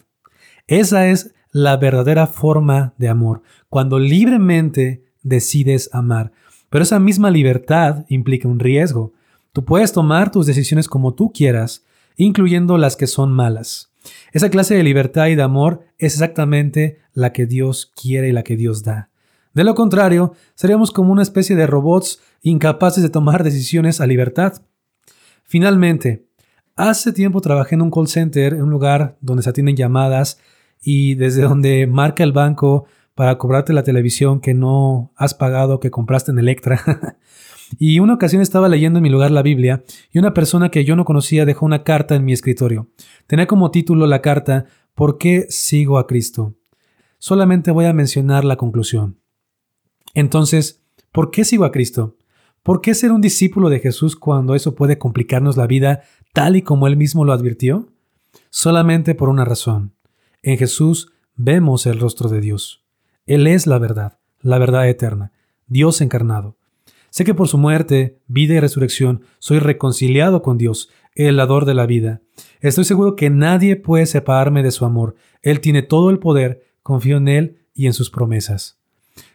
Esa 0.68 1.08
es 1.08 1.34
la 1.50 1.76
verdadera 1.78 2.28
forma 2.28 2.94
de 2.96 3.08
amor, 3.08 3.42
cuando 3.68 3.98
libremente 3.98 5.02
decides 5.24 5.90
amar. 5.92 6.30
Pero 6.70 6.84
esa 6.84 7.00
misma 7.00 7.32
libertad 7.32 8.04
implica 8.08 8.46
un 8.46 8.60
riesgo. 8.60 9.14
Tú 9.52 9.64
puedes 9.64 9.92
tomar 9.92 10.30
tus 10.30 10.46
decisiones 10.46 10.86
como 10.86 11.14
tú 11.14 11.32
quieras, 11.32 11.84
incluyendo 12.16 12.78
las 12.78 12.94
que 12.94 13.08
son 13.08 13.32
malas. 13.32 13.92
Esa 14.32 14.50
clase 14.50 14.74
de 14.74 14.82
libertad 14.82 15.26
y 15.26 15.34
de 15.34 15.42
amor 15.42 15.86
es 15.98 16.14
exactamente 16.14 16.98
la 17.12 17.32
que 17.32 17.46
Dios 17.46 17.92
quiere 17.94 18.28
y 18.28 18.32
la 18.32 18.42
que 18.42 18.56
Dios 18.56 18.82
da. 18.82 19.10
De 19.54 19.64
lo 19.64 19.74
contrario, 19.74 20.34
seríamos 20.54 20.90
como 20.90 21.12
una 21.12 21.22
especie 21.22 21.54
de 21.54 21.66
robots 21.66 22.20
incapaces 22.42 23.02
de 23.02 23.08
tomar 23.08 23.44
decisiones 23.44 24.00
a 24.00 24.06
libertad. 24.06 24.62
Finalmente, 25.44 26.26
hace 26.76 27.12
tiempo 27.12 27.40
trabajé 27.40 27.76
en 27.76 27.82
un 27.82 27.90
call 27.90 28.08
center, 28.08 28.54
en 28.54 28.62
un 28.62 28.70
lugar 28.70 29.16
donde 29.20 29.44
se 29.44 29.50
atienden 29.50 29.76
llamadas 29.76 30.40
y 30.82 31.14
desde 31.14 31.42
donde 31.42 31.86
marca 31.86 32.24
el 32.24 32.32
banco 32.32 32.86
para 33.14 33.38
cobrarte 33.38 33.72
la 33.72 33.84
televisión 33.84 34.40
que 34.40 34.54
no 34.54 35.12
has 35.16 35.34
pagado, 35.34 35.78
que 35.78 35.90
compraste 35.90 36.32
en 36.32 36.38
Electra. 36.40 36.80
y 37.78 37.98
una 37.98 38.14
ocasión 38.14 38.42
estaba 38.42 38.68
leyendo 38.68 38.98
en 38.98 39.02
mi 39.02 39.10
lugar 39.10 39.30
la 39.30 39.42
Biblia 39.42 39.84
y 40.10 40.18
una 40.18 40.34
persona 40.34 40.70
que 40.70 40.84
yo 40.84 40.96
no 40.96 41.04
conocía 41.04 41.44
dejó 41.44 41.66
una 41.66 41.82
carta 41.82 42.14
en 42.14 42.24
mi 42.24 42.32
escritorio. 42.32 42.88
Tenía 43.26 43.46
como 43.46 43.70
título 43.70 44.06
la 44.06 44.22
carta 44.22 44.66
¿Por 44.94 45.18
qué 45.18 45.46
sigo 45.48 45.98
a 45.98 46.06
Cristo? 46.06 46.54
Solamente 47.18 47.70
voy 47.70 47.86
a 47.86 47.92
mencionar 47.92 48.44
la 48.44 48.56
conclusión. 48.56 49.18
Entonces, 50.14 50.84
¿por 51.10 51.30
qué 51.30 51.44
sigo 51.44 51.64
a 51.64 51.72
Cristo? 51.72 52.16
¿Por 52.62 52.80
qué 52.80 52.94
ser 52.94 53.12
un 53.12 53.20
discípulo 53.20 53.68
de 53.68 53.80
Jesús 53.80 54.16
cuando 54.16 54.54
eso 54.54 54.74
puede 54.74 54.98
complicarnos 54.98 55.56
la 55.56 55.66
vida 55.66 56.02
tal 56.32 56.56
y 56.56 56.62
como 56.62 56.86
él 56.86 56.96
mismo 56.96 57.24
lo 57.24 57.32
advirtió? 57.32 57.88
Solamente 58.50 59.14
por 59.14 59.28
una 59.28 59.44
razón. 59.44 59.94
En 60.42 60.58
Jesús 60.58 61.12
vemos 61.34 61.86
el 61.86 61.98
rostro 61.98 62.28
de 62.28 62.40
Dios. 62.40 62.84
Él 63.26 63.46
es 63.46 63.66
la 63.66 63.78
verdad, 63.78 64.18
la 64.40 64.58
verdad 64.58 64.88
eterna, 64.88 65.32
Dios 65.66 66.00
encarnado. 66.00 66.56
Sé 67.14 67.24
que 67.24 67.32
por 67.32 67.46
su 67.46 67.58
muerte, 67.58 68.18
vida 68.26 68.54
y 68.54 68.58
resurrección 68.58 69.22
soy 69.38 69.60
reconciliado 69.60 70.42
con 70.42 70.58
Dios, 70.58 70.90
el 71.14 71.36
dador 71.36 71.64
de 71.64 71.72
la 71.72 71.86
vida. 71.86 72.22
Estoy 72.58 72.84
seguro 72.84 73.14
que 73.14 73.30
nadie 73.30 73.76
puede 73.76 74.06
separarme 74.06 74.64
de 74.64 74.72
su 74.72 74.84
amor. 74.84 75.14
Él 75.40 75.60
tiene 75.60 75.82
todo 75.82 76.10
el 76.10 76.18
poder, 76.18 76.64
confío 76.82 77.18
en 77.18 77.28
Él 77.28 77.58
y 77.72 77.86
en 77.86 77.92
sus 77.92 78.10
promesas. 78.10 78.80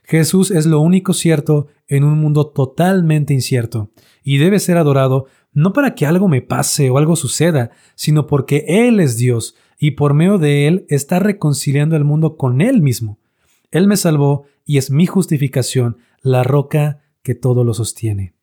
Jesús 0.03 0.51
es 0.51 0.65
lo 0.65 0.81
único 0.81 1.13
cierto 1.13 1.67
en 1.87 2.03
un 2.03 2.19
mundo 2.19 2.47
totalmente 2.47 3.33
incierto, 3.33 3.91
y 4.23 4.39
debe 4.39 4.59
ser 4.59 4.75
adorado 4.75 5.27
no 5.53 5.71
para 5.71 5.95
que 5.95 6.05
algo 6.05 6.27
me 6.27 6.41
pase 6.41 6.89
o 6.89 6.97
algo 6.97 7.15
suceda, 7.15 7.71
sino 7.95 8.27
porque 8.27 8.65
Él 8.67 8.99
es 8.99 9.15
Dios, 9.15 9.55
y 9.77 9.91
por 9.91 10.13
medio 10.13 10.37
de 10.37 10.67
Él 10.67 10.85
está 10.89 11.19
reconciliando 11.19 11.95
el 11.95 12.03
mundo 12.03 12.35
con 12.35 12.59
Él 12.59 12.81
mismo. 12.81 13.19
Él 13.71 13.87
me 13.87 13.95
salvó 13.95 14.43
y 14.65 14.79
es 14.79 14.91
mi 14.91 15.05
justificación, 15.05 15.95
la 16.21 16.43
roca 16.43 17.03
que 17.23 17.35
todo 17.35 17.63
lo 17.63 17.73
sostiene. 17.73 18.33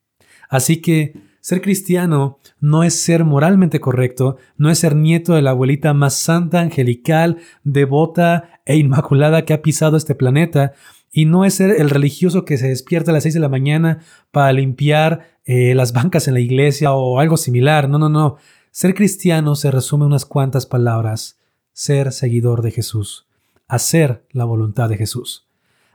Así 0.48 0.80
que 0.80 1.14
ser 1.40 1.60
cristiano 1.60 2.38
no 2.60 2.82
es 2.82 3.00
ser 3.00 3.24
moralmente 3.24 3.80
correcto, 3.80 4.36
no 4.56 4.70
es 4.70 4.78
ser 4.78 4.96
nieto 4.96 5.34
de 5.34 5.42
la 5.42 5.50
abuelita 5.50 5.94
más 5.94 6.14
santa, 6.14 6.60
angelical, 6.60 7.38
devota 7.62 8.60
e 8.64 8.76
inmaculada 8.76 9.44
que 9.44 9.54
ha 9.54 9.62
pisado 9.62 9.96
este 9.96 10.14
planeta, 10.14 10.72
y 11.12 11.24
no 11.24 11.44
es 11.44 11.54
ser 11.54 11.70
el 11.80 11.88
religioso 11.88 12.44
que 12.44 12.58
se 12.58 12.68
despierta 12.68 13.10
a 13.10 13.14
las 13.14 13.22
6 13.22 13.34
de 13.34 13.40
la 13.40 13.48
mañana 13.48 14.00
para 14.32 14.52
limpiar 14.52 15.38
eh, 15.44 15.74
las 15.74 15.92
bancas 15.92 16.28
en 16.28 16.34
la 16.34 16.40
iglesia 16.40 16.92
o 16.92 17.20
algo 17.20 17.36
similar. 17.36 17.88
No, 17.88 17.98
no, 17.98 18.10
no. 18.10 18.36
Ser 18.70 18.94
cristiano 18.94 19.54
se 19.54 19.70
resume 19.70 20.02
en 20.02 20.08
unas 20.08 20.26
cuantas 20.26 20.66
palabras. 20.66 21.38
Ser 21.72 22.12
seguidor 22.12 22.60
de 22.60 22.70
Jesús. 22.70 23.26
Hacer 23.66 24.26
la 24.30 24.44
voluntad 24.44 24.90
de 24.90 24.98
Jesús. 24.98 25.48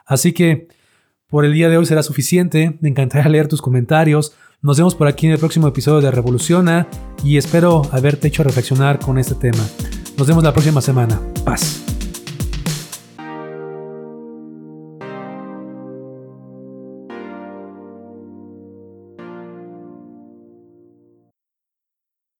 Así 0.07 0.33
que 0.33 0.69
por 1.31 1.45
el 1.45 1.53
día 1.53 1.69
de 1.69 1.77
hoy 1.77 1.87
será 1.87 2.03
suficiente. 2.03 2.77
Me 2.81 2.89
encantaría 2.89 3.27
leer 3.31 3.47
tus 3.47 3.63
comentarios. 3.63 4.33
Nos 4.61 4.77
vemos 4.77 4.93
por 4.93 5.07
aquí 5.07 5.25
en 5.25 5.31
el 5.31 5.39
próximo 5.39 5.67
episodio 5.67 6.01
de 6.01 6.11
Revoluciona 6.11 6.87
y 7.23 7.37
espero 7.37 7.81
haberte 7.91 8.27
hecho 8.27 8.43
reflexionar 8.43 8.99
con 8.99 9.17
este 9.17 9.33
tema. 9.33 9.65
Nos 10.17 10.27
vemos 10.27 10.43
la 10.43 10.53
próxima 10.53 10.81
semana. 10.81 11.19
Paz. 11.43 12.00